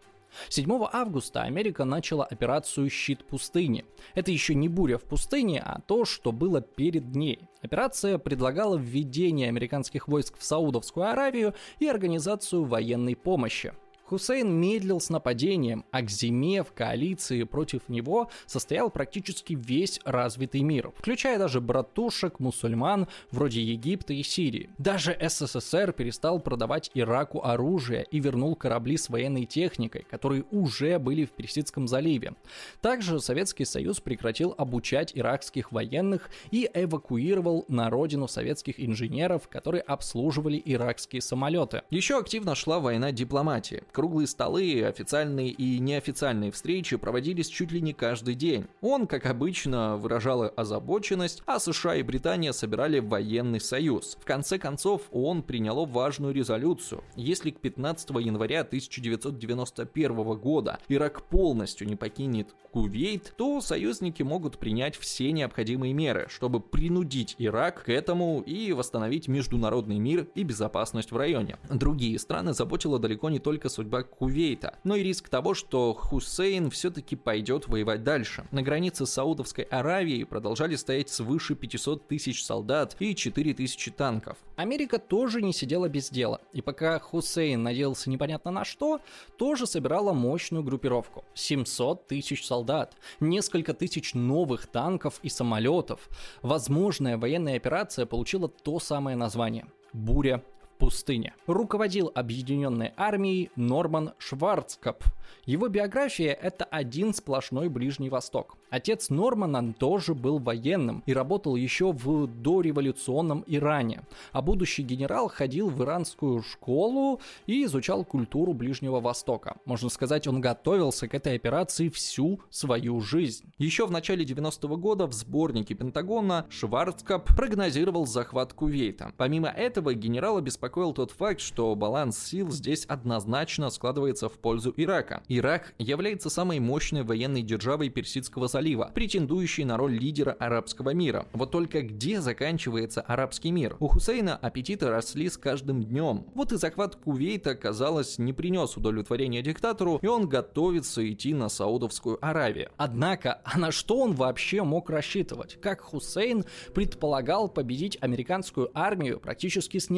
7 0.50 0.88
августа 0.92 1.44
Америка 1.44 1.86
начала 1.86 2.26
операцию 2.26 2.90
«Щит 2.90 3.24
пустыни». 3.24 3.86
Это 4.16 4.32
еще 4.32 4.56
не 4.56 4.68
буря 4.68 4.98
в 4.98 5.04
пустыне, 5.04 5.62
а 5.64 5.80
то, 5.82 6.06
что 6.06 6.32
было 6.32 6.60
перед 6.60 7.14
ней. 7.16 7.48
Операция 7.62 8.18
предлагала 8.18 8.76
введение 8.76 9.48
американских 9.48 10.08
войск 10.08 10.40
в 10.40 10.44
Саудовскую 10.44 11.08
Аравию 11.08 11.54
и 11.78 11.88
организацию 11.88 12.64
военной 12.64 13.16
помощи. 13.16 13.74
Хусейн 14.06 14.54
медлил 14.54 15.00
с 15.00 15.10
нападением, 15.10 15.86
а 15.92 16.02
к 16.02 16.10
зиме 16.10 16.64
в 16.64 16.74
коалиции 16.74 17.44
против 17.44 17.88
него 17.90 18.30
состоял 18.46 18.90
практически 18.90 19.54
весь 19.54 20.00
развитый 20.04 20.62
мир, 20.62 20.92
включая 20.98 21.40
даже 21.40 21.62
братушек 21.62 22.40
мусульман 22.40 23.08
вроде 23.32 23.62
Египта 23.62 24.14
и 24.14 24.24
Сирии. 24.24 24.70
Даже 24.78 25.18
СССР 25.20 25.94
перестал 25.94 26.40
продавать 26.40 26.92
Ираку 26.94 27.44
оружие 27.44 28.06
и 28.12 28.20
вернул 28.20 28.56
корабли 28.56 28.98
с 28.98 29.10
военной 29.10 29.46
техникой, 29.46 30.06
которые 30.10 30.44
уже 30.52 31.00
были 31.00 31.26
в 31.26 31.32
Персидском 31.32 31.88
заливе. 31.88 32.34
Также 32.82 33.20
Советский 33.20 33.66
Союз 33.66 34.00
прекратил 34.02 34.54
обучать 34.58 35.12
иракских 35.16 35.72
военных 35.72 36.30
и 36.52 36.70
эвакуировал 36.74 37.66
на 37.68 37.90
родину 37.90 38.28
советских 38.28 38.80
инженеров, 38.80 39.48
которые 39.48 39.82
обслуживали 39.82 40.62
иракские 40.64 41.22
самолеты. 41.22 41.84
Еще 41.90 42.18
активно 42.18 42.56
шла 42.56 42.80
война 42.80 43.12
дипломатии. 43.12 43.84
Круглые 43.94 44.26
столы, 44.26 44.84
официальные 44.86 45.50
и 45.50 45.78
неофициальные 45.78 46.52
встречи 46.52 46.98
проводились 46.98 47.48
чуть 47.48 47.72
ли 47.72 47.80
не 47.80 47.94
каждый 47.94 48.34
день. 48.34 48.66
Он, 48.82 49.06
как 49.06 49.28
обычно, 49.28 49.98
выражал 49.98 50.52
озабоченность, 50.56 51.44
а 51.46 51.60
США 51.60 51.98
и 51.98 52.02
Британия 52.02 52.54
собирали 52.54 52.98
военный 52.98 53.60
союз. 53.60 54.18
В 54.20 54.26
конце 54.26 54.58
концов, 54.58 55.04
ООН 55.12 55.44
приняло 55.44 55.86
важную 55.86 56.34
резолюцию. 56.34 57.04
Если 57.16 57.52
к 57.52 57.60
15 57.60 58.10
января 58.22 58.62
1991 58.62 60.16
года 60.40 60.80
Ирак 60.90 61.22
полностью 61.28 61.88
не 61.88 61.96
покинет 61.96 62.56
Кувейт, 62.72 63.36
то 63.38 63.62
союзники 63.62 64.24
могут 64.24 64.58
принять 64.58 64.96
все 64.96 65.32
необходимые 65.32 65.94
меры, 65.94 66.26
чтобы 66.30 66.62
принудить 66.62 67.36
Ирак 67.38 67.84
к 67.84 67.90
этому 67.90 68.42
и 68.42 68.72
восстановить 68.72 69.28
международный 69.28 70.00
мир 70.00 70.28
и 70.34 70.42
безопасность 70.42 71.12
в 71.12 71.18
районе. 71.18 71.58
Другие 71.70 72.18
страны 72.18 72.54
заботила 72.54 72.98
далеко 72.98 73.30
не 73.30 73.38
только 73.38 73.70
судьба 73.84 74.04
Кувейта, 74.04 74.80
но 74.86 74.96
и 74.96 75.04
риск 75.04 75.28
того, 75.28 75.54
что 75.54 75.94
Хусейн 75.94 76.70
все-таки 76.70 77.18
пойдет 77.18 77.68
воевать 77.68 78.04
дальше. 78.04 78.46
На 78.52 78.62
границе 78.62 79.06
Саудовской 79.06 79.66
Аравии 79.66 80.24
продолжали 80.24 80.76
стоять 80.78 81.10
свыше 81.10 81.56
500 81.56 82.08
тысяч 82.08 82.46
солдат 82.46 82.96
и 83.00 83.14
4 83.14 83.54
тысячи 83.54 83.92
танков. 83.92 84.38
Америка 84.56 85.00
тоже 85.00 85.42
не 85.42 85.52
сидела 85.52 85.90
без 85.90 86.10
дела, 86.10 86.40
и 86.54 86.62
пока 86.62 86.98
Хусейн 86.98 87.62
надеялся 87.62 88.10
непонятно 88.10 88.52
на 88.52 88.64
что, 88.64 89.02
тоже 89.38 89.68
собирала 89.68 90.14
мощную 90.14 90.64
группировку. 90.64 91.26
700 91.34 92.08
тысяч 92.08 92.46
солдат, 92.46 92.96
несколько 93.20 93.74
тысяч 93.74 94.14
новых 94.14 94.68
танков 94.68 95.20
и 95.24 95.30
самолетов. 95.30 96.08
Возможная 96.42 97.18
военная 97.18 97.58
операция 97.58 98.06
получила 98.06 98.48
то 98.48 98.80
самое 98.80 99.18
название– 99.18 99.66
«Буря 99.94 100.42
пустыне. 100.84 101.34
Руководил 101.48 102.12
объединенной 102.14 102.92
армией 102.98 103.52
Норман 103.56 104.12
Шварцкоп. 104.18 105.06
Его 105.46 105.70
биография– 105.70 106.34
это 106.42 106.66
один 106.66 107.14
сплошной 107.14 107.70
Ближний 107.70 108.10
Восток. 108.10 108.58
Отец 108.70 109.10
Нормана 109.10 109.74
тоже 109.74 110.14
был 110.14 110.40
военным 110.40 111.04
и 111.06 111.14
работал 111.14 111.56
еще 111.56 111.94
в 111.94 112.28
дореволюционном 112.28 113.44
Иране, 113.48 114.02
а 114.32 114.42
будущий 114.42 114.84
генерал 114.84 115.30
ходил 115.30 115.70
в 115.70 115.82
иранскую 115.84 116.42
школу 116.42 117.22
и 117.46 117.64
изучал 117.64 118.04
культуру 118.04 118.54
Ближнего 118.54 119.00
Востока. 119.00 119.58
Можно 119.66 119.90
сказать, 119.90 120.28
он 120.28 120.42
готовился 120.42 121.08
к 121.08 121.14
этой 121.14 121.36
операции 121.36 121.90
всю 121.90 122.42
свою 122.50 123.00
жизнь. 123.00 123.54
Еще 123.58 123.86
в 123.86 123.92
начале 123.92 124.26
90-го 124.26 124.76
года 124.76 125.08
в 125.08 125.14
сборнике 125.14 125.76
Пентагона 125.76 126.46
Шварцкоп 126.50 127.36
прогнозировал 127.36 128.06
захват 128.06 128.54
Кувейта. 128.54 129.14
Помимо 129.18 129.50
этого, 129.50 129.94
генерала 129.94 130.42
беспокоил 130.42 130.73
тот 130.74 131.12
факт, 131.12 131.40
что 131.40 131.76
баланс 131.76 132.18
сил 132.18 132.50
здесь 132.52 132.86
однозначно 132.86 133.70
складывается 133.70 134.28
в 134.28 134.34
пользу 134.34 134.74
Ирака. 134.76 135.22
Ирак 135.28 135.74
является 135.78 136.30
самой 136.30 136.60
мощной 136.60 137.04
военной 137.04 137.44
державой 137.44 137.90
Персидского 137.90 138.48
залива 138.48 138.92
претендующий 138.94 139.66
на 139.66 139.78
роль 139.78 139.94
лидера 139.94 140.36
арабского 140.40 140.94
мира. 140.94 141.28
Вот 141.34 141.52
только 141.52 141.82
где 141.82 142.22
заканчивается 142.22 143.02
арабский 143.02 143.52
мир? 143.52 143.78
У 143.80 143.88
Хусейна 143.88 144.36
аппетиты 144.36 144.90
росли 144.90 145.30
с 145.30 145.38
каждым 145.38 145.84
днем. 145.84 146.26
Вот 146.34 146.52
и 146.52 146.58
захват 146.58 146.96
Кувейта, 146.96 147.56
казалось, 147.56 148.18
не 148.18 148.34
принес 148.34 148.76
удовлетворения 148.76 149.42
диктатору, 149.42 150.00
и 150.02 150.08
он 150.08 150.28
готовится 150.28 151.08
идти 151.10 151.34
на 151.34 151.50
Саудовскую 151.50 152.18
Аравию. 152.26 152.72
Однако, 152.78 153.42
а 153.44 153.60
на 153.60 153.72
что 153.72 154.00
он 154.00 154.14
вообще 154.14 154.64
мог 154.64 154.90
рассчитывать? 154.90 155.60
Как 155.62 155.82
Хусейн 155.82 156.46
предполагал 156.74 157.48
победить 157.48 157.98
американскую 158.02 158.72
армию 158.74 159.20
практически 159.20 159.78
с 159.78 159.90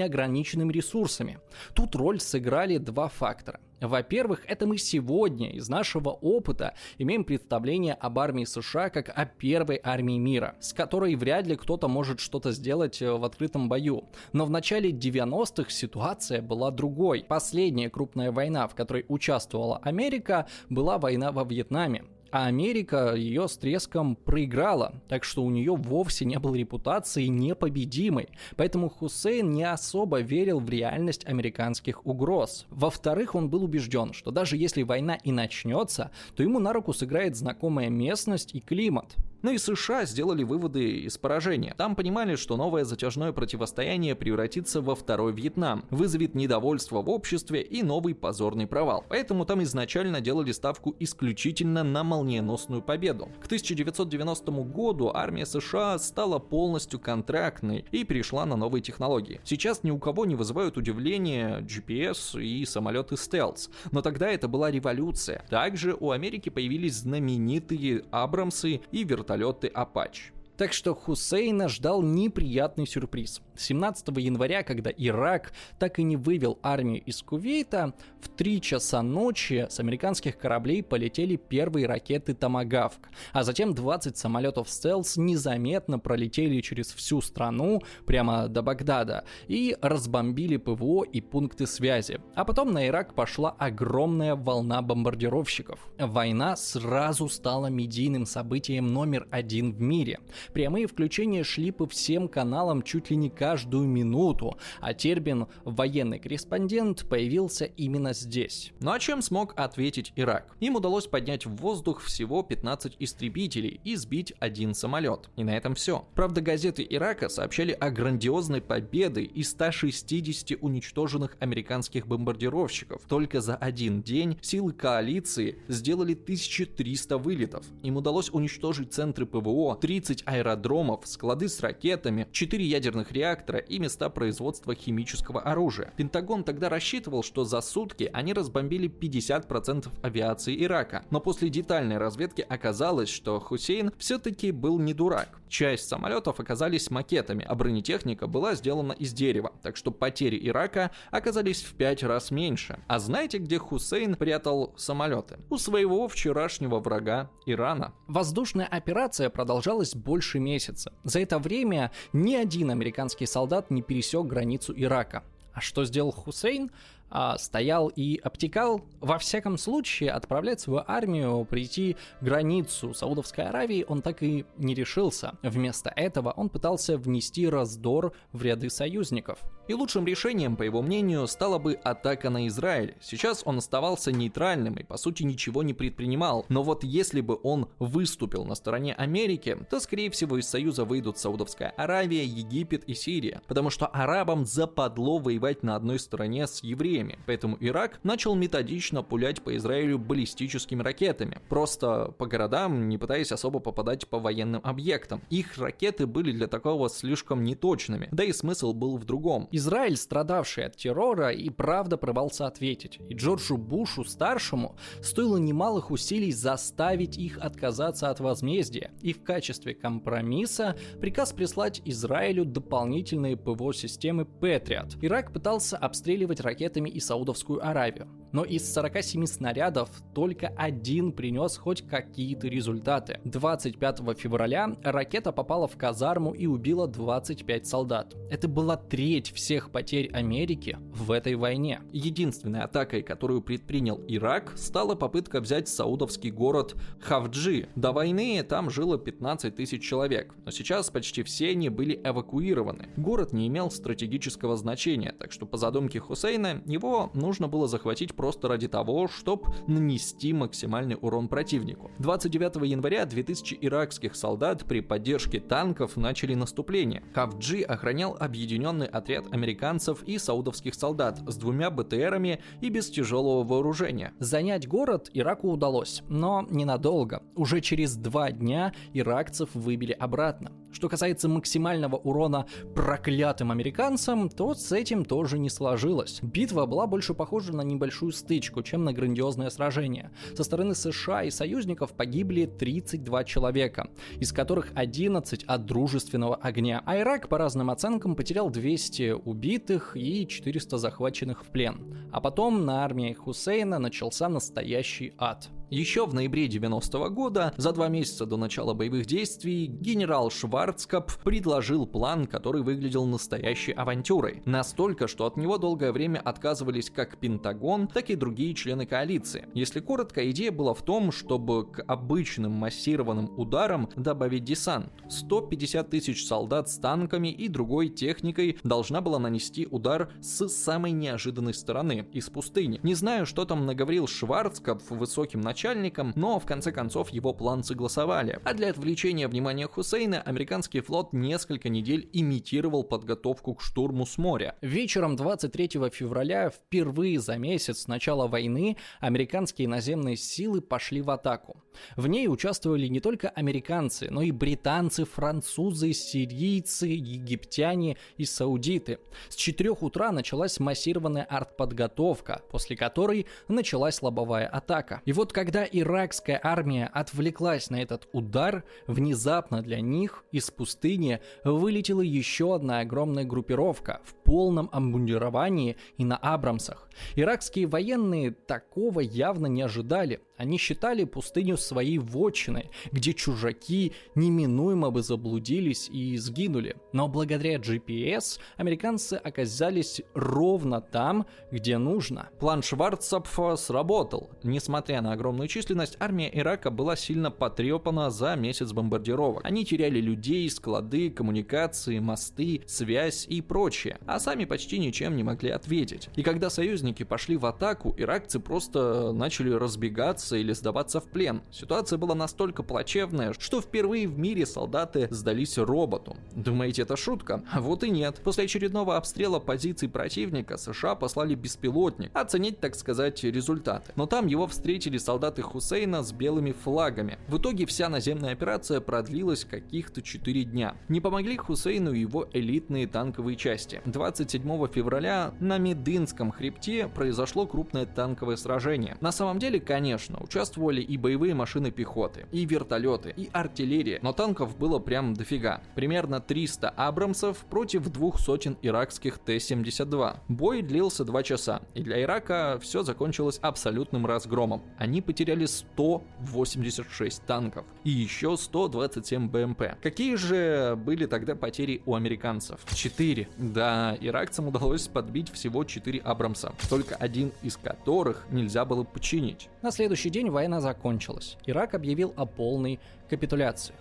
неограниченными 0.65 0.71
ресурсами? 0.71 1.39
Тут 1.73 1.95
роль 1.95 2.19
сыграли 2.19 2.78
два 2.78 3.08
фактора. 3.08 3.60
Во-первых, 3.82 4.43
это 4.47 4.65
мы 4.65 4.78
сегодня 4.78 5.51
из 5.51 5.69
нашего 5.69 6.10
опыта 6.10 6.73
имеем 6.97 7.23
представление 7.23 7.93
об 7.93 8.17
армии 8.19 8.45
США 8.45 8.89
как 8.89 9.10
о 9.13 9.25
первой 9.25 9.80
армии 9.84 10.17
мира, 10.17 10.56
с 10.60 10.73
которой 10.73 11.15
вряд 11.15 11.45
ли 11.45 11.56
кто-то 11.56 11.88
может 11.88 12.19
что-то 12.19 12.51
сделать 12.51 13.01
э, 13.01 13.12
в 13.12 13.23
открытом 13.25 13.67
бою. 13.67 14.06
Но 14.34 14.45
в 14.45 14.49
начале 14.49 14.91
90-х 14.91 15.69
ситуация 15.69 16.41
была 16.41 16.71
другой. 16.71 17.25
Последняя 17.28 17.89
крупная 17.89 18.32
война, 18.32 18.67
в 18.67 18.75
которой 18.75 19.06
участвовала 19.10 19.78
Америка, 19.84 20.47
была 20.69 20.97
война 20.97 21.32
во 21.32 21.43
Вьетнаме 21.43 22.06
а 22.36 22.48
Америка 22.48 23.13
ее 23.15 23.48
с 23.48 23.56
треском 23.56 24.17
проиграла, 24.17 25.02
так 25.08 25.24
что 25.24 25.41
у 25.41 25.50
нее 25.50 25.74
вовсе 25.74 26.26
не 26.26 26.38
было 26.38 26.54
репутации 26.56 27.28
непобедимой, 27.28 28.28
поэтому 28.58 28.89
Хусейн 28.89 29.52
не 29.52 29.63
особо 29.63 30.19
верил 30.19 30.60
в 30.60 30.69
реальность 30.69 31.26
американских 31.26 32.06
угроз. 32.06 32.65
Во-вторых, 32.69 33.36
он 33.36 33.50
был 33.50 33.63
убежден, 33.63 34.12
что 34.12 34.32
даже 34.32 34.58
если 34.58 34.84
война 34.84 35.15
и 35.15 35.32
начнется, 35.32 36.12
то 36.36 36.43
ему 36.43 36.60
на 36.60 36.74
руку 36.74 36.91
сыграет 36.91 37.38
знакомая 37.38 37.88
местность 37.88 38.54
и 38.54 38.60
климат. 38.60 39.15
Но 39.45 39.51
и 39.51 39.60
США 39.60 40.05
сделали 40.05 40.41
выводы 40.41 41.01
из 41.01 41.19
поражения. 41.19 41.75
Там 41.77 41.95
понимали, 41.95 42.36
что 42.36 42.58
новое 42.58 42.84
затяжное 42.84 43.31
противостояние 43.31 44.15
превратится 44.15 44.81
во 44.81 44.95
второй 44.95 45.34
Вьетнам, 45.34 45.86
вызовет 45.91 46.34
недовольство 46.34 47.03
в 47.03 47.12
обществе 47.12 47.62
и 47.62 47.84
новый 47.84 48.15
позорный 48.15 48.65
провал. 48.65 49.05
Поэтому 49.08 49.45
там 49.45 49.62
изначально 49.62 50.19
делали 50.19 50.51
ставку 50.51 50.95
исключительно 50.99 51.84
на 51.84 52.03
молниеносную 52.03 52.81
победу. 52.81 53.29
К 53.39 53.45
1990 53.45 54.51
году 54.63 55.12
армия 55.13 55.45
США 55.45 55.99
стала 55.99 56.39
полностью 56.39 56.99
контрактной 56.99 57.86
и 57.91 58.03
перешла 58.03 58.47
на 58.47 58.55
новые 58.55 58.81
технологии. 58.81 59.41
Сейчас 59.43 59.84
ни 59.84 59.91
у 59.91 59.99
кого 59.99 60.25
не 60.25 60.34
вызывают 60.34 60.75
удивления 60.75 61.60
GPS 61.60 62.41
и 62.41 62.65
самолеты 62.65 63.15
стелс, 63.15 63.69
но 63.91 64.01
тогда 64.01 64.27
это 64.27 64.47
была 64.47 64.71
революция. 64.71 65.45
Также 65.51 65.95
у 65.99 66.10
Америки 66.10 66.49
появились 66.49 66.95
знаменитые 66.95 68.05
Абрамсы 68.10 68.81
и 68.91 69.03
вертолеты 69.03 69.35
Apache. 69.74 70.35
Так 70.58 70.72
что 70.72 70.96
Хусейна 70.96 71.68
ждал 71.68 72.02
неприятный 72.02 72.88
сюрприз. 72.88 73.41
17 73.58 74.08
января, 74.18 74.63
когда 74.63 74.89
Ирак 74.96 75.52
так 75.80 76.00
и 76.00 76.04
не 76.04 76.15
вывел 76.15 76.60
армию 76.62 77.04
из 77.04 77.22
Кувейта, 77.22 77.94
в 78.22 78.30
3 78.30 78.62
часа 78.62 79.02
ночи 79.02 79.68
с 79.70 79.80
американских 79.80 80.38
кораблей 80.38 80.82
полетели 80.82 81.36
первые 81.36 81.88
ракеты 81.88 82.34
«Томагавк», 82.34 83.10
а 83.34 83.44
затем 83.44 83.74
20 83.74 84.18
самолетов 84.18 84.70
«Стелс» 84.70 85.18
незаметно 85.18 86.00
пролетели 86.00 86.62
через 86.62 86.91
всю 86.94 87.22
страну 87.22 87.82
прямо 88.06 88.48
до 88.48 88.62
Багдада 88.62 89.26
и 89.48 89.78
разбомбили 89.82 90.58
ПВО 90.58 91.04
и 91.04 91.20
пункты 91.20 91.68
связи. 91.68 92.22
А 92.34 92.46
потом 92.46 92.72
на 92.72 92.88
Ирак 92.88 93.13
пошла 93.13 93.52
огромная 93.52 94.36
волна 94.36 94.82
бомбардировщиков. 94.82 95.80
Война 96.00 96.56
сразу 96.56 97.28
стала 97.28 97.68
медийным 97.68 98.26
событием 98.26 98.94
номер 98.94 99.28
один 99.32 99.74
в 99.74 99.82
мире. 99.82 100.20
Прямые 100.53 100.88
включения 100.88 101.43
шли 101.43 101.71
по 101.71 101.88
всем 101.88 102.27
каналам 102.27 102.81
чуть 102.81 103.10
ли 103.10 103.15
не 103.15 103.29
каждую 103.29 103.88
минуту, 103.88 104.58
а 104.81 104.93
термин 104.93 105.47
«военный 105.63 106.19
корреспондент» 106.19 107.08
появился 107.08 107.65
именно 107.65 108.13
здесь. 108.13 108.71
Ну 108.79 108.91
а 108.91 108.99
чем 108.99 109.21
смог 109.21 109.53
ответить 109.58 110.13
Ирак? 110.15 110.55
Им 110.60 110.75
удалось 110.75 111.08
поднять 111.08 111.45
в 111.45 111.55
воздух 111.55 112.01
всего 112.01 112.43
15 112.43 112.95
истребителей 112.99 113.79
и 113.84 113.95
сбить 113.95 114.34
один 114.39 114.73
самолет. 114.73 115.29
И 115.36 115.43
на 115.43 115.55
этом 115.55 115.75
все. 115.75 116.08
Правда, 116.15 116.41
газеты 116.41 116.86
Ирака 116.88 117.29
сообщали 117.29 117.71
о 117.71 117.89
грандиозной 117.89 118.62
победе 118.62 119.21
и 119.21 119.43
160 119.43 120.58
уничтоженных 120.62 121.38
американских 121.39 122.08
бомбардировщиков. 122.08 123.01
Только 123.08 123.41
за 123.41 123.55
один 123.55 124.01
день 124.01 124.38
силы 124.41 124.73
коалиции 124.73 125.60
сделали 125.67 126.13
1300 126.13 127.17
вылетов. 127.17 127.65
Им 127.84 127.97
удалось 127.97 128.29
уничтожить 128.29 128.93
центры 128.93 129.25
ПВО, 129.25 129.75
30 129.75 130.23
аэродромов, 130.36 131.02
склады 131.06 131.48
с 131.48 131.60
ракетами, 131.60 132.28
4 132.32 132.65
ядерных 132.65 133.12
реактора 133.12 133.60
и 133.60 133.80
места 133.80 134.10
производства 134.10 134.76
химического 134.76 135.41
оружия. 135.41 135.93
Пентагон 135.95 136.43
тогда 136.43 136.69
рассчитывал, 136.69 137.24
что 137.24 137.43
за 137.45 137.62
сутки 137.62 138.10
они 138.13 138.34
разбомбили 138.34 138.89
50% 138.89 139.89
авиации 140.02 140.63
Ирака, 140.63 141.06
но 141.10 141.19
после 141.19 141.50
детальной 141.50 141.98
разведки 141.98 142.45
оказалось, 142.48 143.10
что 143.10 143.39
Хусейн 143.39 143.91
все-таки 143.98 144.52
был 144.52 144.80
не 144.80 144.93
дурак. 144.93 145.39
Часть 145.48 145.88
самолетов 145.88 146.39
оказались 146.39 146.89
макетами, 146.89 147.45
а 147.48 147.56
бронетехника 147.56 148.28
была 148.28 148.56
сделана 148.56 148.91
из 148.91 149.13
дерева, 149.13 149.54
так 149.62 149.78
что 149.78 149.91
потери 149.91 150.39
Ирака 150.48 150.91
оказались 151.12 151.62
в 151.62 151.76
5 151.76 152.04
раз 152.04 152.32
меньше. 152.32 152.80
А 152.88 153.00
знаете, 153.00 153.38
где 153.38 153.58
Хусейн 153.58 154.15
прятал 154.15 154.74
самолеты? 154.78 155.39
У 155.50 155.58
своего 155.58 156.08
вчерашнего 156.08 156.80
врага 156.80 157.30
Ирана. 157.45 157.93
Воздушная 158.08 158.65
операция 158.65 159.30
продолжалась 159.30 159.95
больше 159.95 160.25
месяца. 160.34 160.92
За 161.04 161.20
это 161.20 161.40
время 161.40 161.92
ни 162.14 162.36
один 162.36 162.72
американский 162.72 163.26
солдат 163.26 163.72
не 163.72 163.82
пересек 163.82 164.26
границу 164.26 164.74
Ирака. 164.76 165.24
А 165.54 165.62
что 165.62 165.86
сделал 165.86 166.12
Хусейн? 166.12 166.70
а, 167.10 167.38
стоял 167.38 167.88
и 167.88 168.18
обтекал, 168.18 168.82
во 169.00 169.18
всяком 169.18 169.58
случае, 169.58 170.12
отправлять 170.12 170.60
свою 170.60 170.84
армию 170.88 171.46
прийти 171.46 171.96
границу 172.22 172.94
Саудовской 172.94 173.46
Аравии 173.46 173.86
он 173.88 174.02
так 174.02 174.24
и 174.24 174.46
не 174.58 174.74
решился. 174.74 175.38
Вместо 175.42 175.90
этого 175.90 176.32
он 176.32 176.50
пытался 176.50 176.98
внести 176.98 177.48
раздор 177.48 178.14
в 178.32 178.42
ряды 178.42 178.70
союзников. 178.70 179.40
И 179.67 179.73
лучшим 179.73 180.06
решением, 180.06 180.56
по 180.56 180.63
его 180.63 180.84
мнению, 180.84 181.28
стала 181.28 181.58
бы 181.58 181.73
атака 181.73 182.30
на 182.30 182.47
Израиль. 182.47 182.95
Сейчас 183.01 183.41
он 183.45 183.58
оставался 183.58 184.12
нейтральным 184.12 184.75
и, 184.75 184.84
по 184.84 184.97
сути, 184.97 185.23
ничего 185.23 185.63
не 185.63 185.73
предпринимал. 185.73 186.45
Но 186.49 186.62
вот 186.62 186.84
если 186.84 187.21
бы 187.21 187.39
он 187.41 187.69
выступил 187.80 188.45
на 188.45 188.54
стороне 188.54 188.93
Америки, 188.93 189.58
то, 189.69 189.80
скорее 189.80 190.12
всего, 190.12 190.38
из 190.38 190.47
Союза 190.47 190.86
выйдут 190.86 191.17
Саудовская 191.17 191.69
Аравия, 191.78 192.23
Египет 192.23 192.84
и 192.84 192.93
Сирия. 192.93 193.41
Потому 193.47 193.71
что 193.71 193.88
арабам 193.88 194.45
западло 194.45 195.17
воевать 195.17 195.63
на 195.63 195.75
одной 195.75 195.97
стороне 195.97 196.45
с 196.45 196.63
евреями. 196.63 197.17
Поэтому 197.25 197.58
Ирак 197.60 197.99
начал 198.04 198.36
методично 198.36 199.01
пулять 199.01 199.41
по 199.41 199.56
Израилю 199.58 199.97
баллистическими 199.97 200.84
ракетами. 200.84 201.39
Просто 201.49 202.13
по 202.19 202.28
городам, 202.28 202.88
не 202.88 202.99
пытаясь 202.99 203.32
особо 203.32 203.60
попадать 203.60 204.08
по 204.08 204.19
военным 204.19 204.62
объектам. 204.63 205.21
Их 205.32 205.58
ракеты 205.58 206.06
были 206.06 206.32
для 206.32 206.47
такого 206.47 206.88
слишком 206.89 207.43
неточными. 207.43 208.10
Да 208.12 208.23
и 208.23 208.32
смысл 208.32 208.71
был 208.73 208.97
в 208.97 209.06
другом. 209.06 209.49
Израиль, 209.56 209.98
страдавший 209.98 210.65
от 210.65 210.76
террора, 210.76 211.32
и 211.32 211.50
правда 211.50 211.98
прорвался 211.98 212.48
ответить. 212.48 213.00
И 213.10 213.13
Джорджу 213.13 213.58
Бушу 213.58 214.04
старшему 214.04 214.76
стоило 215.02 215.38
немалых 215.38 215.91
усилий 215.91 216.32
заставить 216.32 217.18
их 217.18 217.38
отказаться 217.38 218.10
от 218.10 218.20
возмездия. 218.20 218.91
И 219.02 219.13
в 219.13 219.24
качестве 219.24 219.74
компромисса 219.74 220.76
приказ 221.00 221.34
прислать 221.34 221.82
Израилю 221.86 222.46
дополнительные 222.46 223.38
ПВО-системы 223.38 224.26
Патриот. 224.26 224.98
Ирак 225.02 225.32
пытался 225.32 225.78
обстреливать 225.78 226.41
ракетами 226.41 226.89
и 226.89 227.00
Саудовскую 227.00 227.65
Аравию. 227.65 228.10
Но 228.36 228.43
из 228.43 228.69
47 228.74 229.28
снарядов 229.28 229.89
только 230.13 230.50
один 230.58 231.13
принес 231.13 231.56
хоть 231.56 231.88
какие-то 231.88 232.50
результаты. 232.50 233.21
25 233.24 234.00
февраля 234.17 234.76
ракета 234.84 235.32
попала 235.32 235.69
в 235.69 235.78
казарму 235.78 236.34
и 236.34 236.45
убила 236.45 236.86
25 236.86 237.65
солдат. 237.65 238.13
Это 238.30 238.50
была 238.50 238.76
треть 238.76 239.32
всех 239.32 239.71
потерь 239.71 240.12
Америки 240.12 240.78
в 240.93 241.12
этой 241.12 241.36
войне. 241.36 241.80
Единственной 241.93 242.63
атакой, 242.63 243.04
которую 243.04 243.41
предпринял 243.41 244.04
Ирак, 244.06 244.52
стала 244.58 244.95
попытка 244.95 245.39
взять 245.39 245.69
саудовский 245.69 246.30
город 246.30 246.76
Хавджи. 247.00 247.69
До 247.78 247.93
войны 247.93 248.43
там 248.43 248.69
жило 248.69 248.98
15 248.98 249.56
тысяч 249.56 249.82
человек, 249.82 250.36
но 250.43 250.52
сейчас 250.52 250.89
почти 250.89 251.24
все 251.24 251.52
они 251.52 251.69
были 251.69 252.02
эвакуированы. 252.04 252.89
Город 252.98 253.32
не 253.32 253.48
имел 253.48 253.71
стратегического 253.71 254.58
значения, 254.58 255.13
так 255.17 255.32
что 255.32 255.45
по 255.45 255.56
задумке 255.56 256.02
Хусейна 256.02 256.62
его 256.65 257.12
нужно 257.13 257.48
было 257.48 257.69
захватить 257.69 258.13
просто 258.13 258.25
ради 258.46 258.68
того, 258.68 259.08
чтобы 259.08 259.54
нанести 259.68 260.34
максимальный 260.34 260.98
урон 261.00 261.28
противнику. 261.28 261.92
29 262.00 262.68
января 262.68 263.06
2000 263.06 263.58
иракских 263.62 264.16
солдат 264.16 264.66
при 264.66 264.82
поддержке 264.82 265.40
танков 265.40 265.98
начали 265.98 266.34
наступление. 266.34 267.04
Хавджи 267.14 267.62
охранял 267.62 268.16
объединенный 268.20 268.88
отряд 268.88 269.32
американцев 269.32 270.04
и 270.04 270.18
саудовских 270.18 270.74
солдат 270.76 271.20
с 271.28 271.36
двумя 271.38 271.70
БТРами 271.70 272.42
и 272.62 272.70
без 272.70 272.90
тяжелого 272.90 273.44
вооружения. 273.44 274.14
Занять 274.20 274.68
город 274.68 275.10
Ираку 275.14 275.52
удалось, 275.52 276.02
но 276.10 276.46
ненадолго. 276.50 277.24
Уже 277.36 277.62
через 277.62 277.96
два 277.96 278.32
дня 278.32 278.74
иракцев 278.94 279.50
выбили 279.54 279.92
обратно. 279.92 280.52
Что 280.76 280.90
касается 280.90 281.30
максимального 281.30 281.96
урона 281.96 282.48
проклятым 282.76 283.52
американцам, 283.52 284.28
то 284.28 284.54
с 284.54 284.74
этим 284.74 285.06
тоже 285.06 285.40
не 285.40 285.50
сложилось. 285.50 286.20
Битва 286.22 286.66
была 286.66 286.86
больше 286.86 287.14
похожа 287.14 287.56
на 287.56 287.62
небольшую 287.62 288.12
стычку, 288.12 288.62
чем 288.62 288.84
на 288.84 288.92
грандиозное 288.92 289.50
сражение. 289.50 290.12
Со 290.36 290.44
стороны 290.44 290.76
США 290.76 291.24
и 291.24 291.32
союзников 291.32 291.94
погибли 291.94 292.46
32 292.46 293.24
человека, 293.24 293.88
из 294.20 294.34
которых 294.34 294.74
11 294.76 295.46
от 295.46 295.66
дружественного 295.66 296.36
огня. 296.36 296.84
А 296.86 296.98
Ирак, 296.98 297.30
по 297.30 297.38
разным 297.38 297.70
оценкам, 297.70 298.14
потерял 298.14 298.50
200 298.50 299.22
убитых 299.24 299.96
и 299.96 300.28
400 300.28 300.78
захваченных 300.78 301.46
в 301.46 301.52
плен. 301.52 302.10
А 302.12 302.20
потом 302.20 302.66
на 302.66 302.84
армии 302.84 303.14
Хусейна 303.14 303.80
начался 303.80 304.28
настоящий 304.28 305.14
ад. 305.18 305.48
Еще 305.71 306.06
в 306.06 306.13
ноябре 306.13 306.47
90 306.47 306.97
-го 306.99 307.10
года, 307.10 307.51
за 307.58 307.71
два 307.71 307.88
месяца 307.88 308.28
до 308.28 308.38
начала 308.38 308.75
боевых 308.75 309.08
действий, 309.08 309.65
генерал 309.65 310.30
Шварцкап 310.30 311.12
предложил 311.23 311.88
план, 311.88 312.28
который 312.28 312.62
выглядел 312.62 313.06
настоящей 313.08 313.71
авантюрой. 313.71 314.43
Настолько, 314.45 315.08
что 315.08 315.25
от 315.25 315.38
него 315.38 315.58
долгое 315.58 315.91
время 315.91 316.19
отказывались 316.19 316.91
как 316.91 317.17
Пентагон, 317.17 317.88
так 317.88 318.12
и 318.12 318.15
другие 318.15 318.54
члены 318.54 318.86
коалиции. 318.86 319.47
Если 319.56 319.80
коротко, 319.80 320.30
идея 320.30 320.51
была 320.51 320.75
в 320.75 320.84
том, 320.84 321.12
чтобы 321.12 321.71
к 321.71 321.84
обычным 321.88 322.51
массированным 322.51 323.34
ударам 323.36 323.89
добавить 323.95 324.43
десант. 324.43 324.91
150 325.10 325.89
тысяч 325.89 326.28
солдат 326.28 326.69
с 326.69 326.78
танками 326.78 327.30
и 327.30 327.47
другой 327.47 327.89
техникой 327.89 328.60
должна 328.63 329.01
была 329.01 329.17
нанести 329.17 329.65
удар 329.65 330.12
с 330.21 330.47
самой 330.47 330.91
неожиданной 330.91 331.56
стороны, 331.56 332.08
из 332.13 332.30
пустыни. 332.30 332.80
Не 332.84 332.93
знаю, 332.93 333.25
что 333.25 333.45
там 333.45 333.65
наговорил 333.65 334.06
Шварцкап 334.06 334.84
высоким 334.91 335.41
начальникам 335.41 335.55
начальником, 335.56 336.12
но 336.18 336.38
в 336.38 336.46
конце 336.46 336.74
концов 336.74 337.12
его 337.12 337.34
план 337.34 337.63
согласовали. 337.63 338.39
А 338.44 338.54
для 338.54 338.72
отвлечения 338.72 339.30
внимания 339.30 339.68
Хусейна 339.68 340.22
американский 340.22 340.82
флот 340.82 341.13
несколько 341.13 341.70
недель 341.70 342.10
имитировал 342.12 342.84
подготовку 342.84 343.56
к 343.56 343.62
штурму 343.62 344.06
с 344.06 344.18
моря. 344.18 344.58
Вечером 344.62 345.15
23 345.15 345.89
февраля, 345.94 346.50
впервые 346.50 347.22
за 347.22 347.38
месяц 347.38 347.84
с 347.84 347.88
начала 347.88 348.28
войны, 348.28 348.76
американские 349.00 349.70
наземные 349.70 350.18
силы 350.18 350.60
пошли 350.60 351.02
в 351.02 351.10
атаку. 351.10 351.63
В 351.96 352.08
ней 352.08 352.28
участвовали 352.28 352.88
не 352.88 353.00
только 353.00 353.30
американцы, 353.30 354.10
но 354.12 354.22
и 354.22 354.32
британцы, 354.32 355.06
французы, 355.06 355.94
сирийцы, 355.94 356.88
египтяне 356.88 357.96
и 358.18 358.26
саудиты. 358.26 359.00
С 359.30 359.36
4 359.36 359.72
утра 359.72 360.12
началась 360.12 360.60
массированная 360.60 361.24
артподготовка, 361.24 362.41
после 362.50 362.76
которой 362.76 363.26
началась 363.48 364.02
лобовая 364.02 364.48
атака. 364.48 365.02
И 365.06 365.13
вот 365.13 365.32
когда 365.45 365.63
иракская 365.63 366.39
армия 366.41 366.89
отвлеклась 366.91 367.69
на 367.69 367.79
этот 367.79 368.10
удар, 368.13 368.63
внезапно 368.88 369.62
для 369.62 369.79
них 369.79 370.23
из 370.31 370.49
пустыни 370.49 371.21
вылетела 371.43 372.01
еще 372.01 372.55
одна 372.55 372.79
огромная 372.79 373.25
группировка 373.25 374.01
в 374.05 374.15
полном 374.26 374.70
обмундировании 374.74 375.78
и 375.98 376.04
на 376.04 376.18
Абрамсах. 376.18 376.90
Иракские 377.16 377.68
военные 377.68 378.32
такого 378.32 379.00
явно 379.00 379.48
не 379.48 379.62
ожидали. 379.62 380.20
Они 380.38 380.58
считали 380.58 381.06
пустыню 381.06 381.56
своей 381.56 381.98
вотчиной, 381.98 382.70
где 382.92 383.14
чужаки 383.14 383.94
неминуемо 384.16 384.92
бы 384.92 385.02
заблудились 385.02 385.90
и 385.90 386.18
сгинули. 386.18 386.76
Но 386.92 387.08
благодаря 387.08 387.56
GPS 387.56 388.40
американцы 388.58 389.14
оказались 389.14 390.02
ровно 390.14 390.82
там, 390.82 391.26
где 391.52 391.78
нужно. 391.78 392.30
План 392.40 392.64
Шварцапфа 392.64 393.56
сработал. 393.56 394.32
Несмотря 394.44 395.02
на 395.02 395.14
огромную 395.14 395.48
численность, 395.48 395.96
армия 396.00 396.30
Ирака 396.34 396.70
была 396.70 396.98
сильно 396.98 397.32
потрепана 397.32 398.10
за 398.10 398.36
месяц 398.36 398.74
бомбардировок. 398.74 399.46
Они 399.46 399.64
теряли 399.64 400.02
людей, 400.02 400.50
склады, 400.50 401.10
коммуникации, 401.12 402.00
мосты, 402.00 402.64
связь 402.68 403.26
и 403.30 403.42
прочее, 403.42 404.00
а 404.06 404.14
сами 404.19 404.45
почти 404.45 404.80
ничем 404.80 405.15
не 405.15 405.23
могли 405.23 405.49
ответить. 405.49 406.10
И 406.15 406.23
когда 406.23 406.49
союзники 406.49 407.04
пошли 407.04 407.38
в 407.38 407.45
атаку, 407.45 407.93
иракцы 407.97 408.39
просто 408.39 409.12
начали 409.12 409.51
разбегаться 409.51 410.36
или 410.36 410.54
сдаваться 410.54 410.99
в 410.99 411.06
плен. 411.06 411.41
Ситуация 411.51 411.97
была 411.97 412.15
настолько 412.15 412.63
плачевная, 412.63 413.34
что 413.38 413.62
впервые 413.62 414.08
в 414.08 414.17
мире 414.17 414.45
солдаты 414.45 415.08
сдались 415.12 415.58
роботу. 415.58 416.15
Думаете, 416.34 416.84
это 416.84 416.95
шутка? 416.95 417.43
А 417.51 417.62
вот 417.62 417.84
и 417.84 417.89
нет. 417.89 418.21
После 418.23 418.45
очередного 418.45 418.97
обстрела 418.97 419.39
позиций 419.39 419.89
противника 419.89 420.58
США 420.58 420.95
послали 420.95 421.36
беспилотник 421.36 422.12
оценить, 422.13 422.60
так 422.60 422.75
сказать, 422.75 423.23
результаты. 423.23 423.91
Но 423.95 424.06
там 424.06 424.28
его 424.28 424.47
встретили 424.47 424.97
солдаты 424.97 425.41
Хусейна 425.41 426.04
с 426.04 426.12
белыми 426.12 426.51
флагами. 426.51 427.17
В 427.28 427.38
итоге 427.38 427.65
вся 427.65 427.89
наземная 427.89 428.34
операция 428.34 428.82
продлилась 428.82 429.45
каких-то 429.45 430.01
4 430.01 430.43
дня. 430.43 430.75
Не 430.89 431.01
помогли 431.01 431.38
Хусейну 431.38 431.91
его 431.91 432.28
элитные 432.34 432.88
танковые 432.88 433.36
части. 433.36 433.82
27 434.06 434.68
февраля 434.68 435.34
на 435.39 435.58
Медынском 435.58 436.32
хребте 436.32 436.88
произошло 436.88 437.48
крупное 437.48 437.88
танковое 437.88 438.36
сражение. 438.36 438.98
На 439.02 439.12
самом 439.12 439.39
деле, 439.39 439.60
конечно, 439.60 440.20
участвовали 440.22 440.80
и 440.80 440.96
боевые 440.96 441.34
машины 441.34 441.72
пехоты, 441.72 442.28
и 442.32 442.46
вертолеты, 442.46 443.12
и 443.18 443.32
артиллерия, 443.34 443.98
но 444.04 444.13
танков 444.13 444.60
было 444.60 444.78
прям 444.78 445.15
дофига. 445.15 445.62
Примерно 445.74 446.20
300 446.20 446.70
Абрамсов 446.70 447.39
против 447.50 447.89
двух 447.89 448.20
сотен 448.20 448.58
иракских 448.62 449.18
Т-72. 449.18 450.18
Бой 450.28 450.62
длился 450.62 451.04
2 451.04 451.24
часа, 451.24 451.62
и 451.74 451.82
для 451.82 452.00
Ирака 452.04 452.60
все 452.62 452.84
закончилось 452.84 453.39
абсолютным 453.41 454.06
разгромом. 454.06 454.62
Они 454.78 455.02
потеряли 455.02 455.46
186 455.46 457.26
танков 457.26 457.65
и 457.84 457.89
еще 457.89 458.38
127 458.38 459.30
БМП. 459.30 459.63
Какие 459.82 460.13
же 460.13 460.76
были 460.76 461.08
тогда 461.08 461.34
потери 461.34 461.82
у 461.88 461.96
американцев? 461.96 462.60
4. 462.72 463.28
Да, 463.38 463.94
иракцам 463.99 464.47
удалось 464.47 464.88
подбить 464.88 465.31
всего 465.31 465.63
4 465.63 465.99
Абрамса, 465.99 466.53
только 466.69 466.95
один 466.95 467.31
из 467.41 467.58
которых 467.58 468.25
нельзя 468.31 468.65
было 468.65 468.84
починить. 468.84 469.49
На 469.62 469.71
следующий 469.71 470.10
день 470.10 470.29
война 470.29 470.62
закончилась. 470.62 471.38
Ирак 471.45 471.73
объявил 471.73 472.13
о 472.15 472.25
полной 472.25 472.79
капитуляции. 473.10 473.75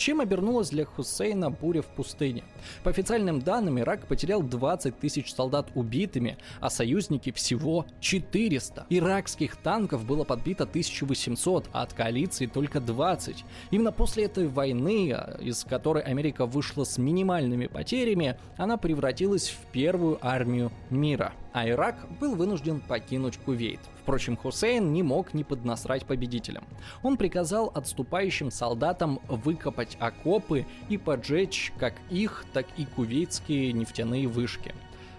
Чем 0.00 0.22
обернулась 0.22 0.70
для 0.70 0.86
Хусейна 0.86 1.50
буря 1.50 1.82
в 1.82 1.88
пустыне? 1.88 2.42
По 2.84 2.90
официальным 2.90 3.40
данным, 3.40 3.78
Ирак 3.78 4.06
потерял 4.06 4.42
20 4.42 4.98
тысяч 4.98 5.30
солдат 5.30 5.68
убитыми, 5.74 6.38
а 6.58 6.70
союзники 6.70 7.32
всего 7.32 7.84
400. 8.00 8.86
Иракских 8.88 9.56
танков 9.56 10.06
было 10.06 10.24
подбито 10.24 10.64
1800, 10.64 11.68
а 11.74 11.82
от 11.82 11.92
коалиции 11.92 12.46
только 12.46 12.80
20. 12.80 13.44
Именно 13.72 13.92
после 13.92 14.24
этой 14.24 14.48
войны, 14.48 15.12
а, 15.12 15.36
из 15.38 15.64
которой 15.64 16.02
Америка 16.02 16.46
вышла 16.46 16.84
с 16.84 16.96
минимальными 16.96 17.66
потерями, 17.66 18.38
она 18.56 18.78
превратилась 18.78 19.50
в 19.50 19.70
первую 19.70 20.18
армию 20.26 20.72
мира 20.88 21.34
а 21.52 21.68
Ирак 21.68 21.96
был 22.20 22.36
вынужден 22.36 22.80
покинуть 22.80 23.38
Кувейт. 23.38 23.80
Впрочем, 24.02 24.36
Хусейн 24.36 24.92
не 24.92 25.02
мог 25.02 25.34
не 25.34 25.44
поднасрать 25.44 26.06
победителям. 26.06 26.64
Он 27.02 27.16
приказал 27.16 27.70
отступающим 27.74 28.50
солдатам 28.50 29.20
выкопать 29.28 29.96
окопы 30.00 30.66
и 30.88 30.98
поджечь 30.98 31.72
как 31.78 31.94
их, 32.10 32.44
так 32.52 32.66
и 32.76 32.84
кувейтские 32.84 33.72
нефтяные 33.72 34.26
вышки. 34.26 34.74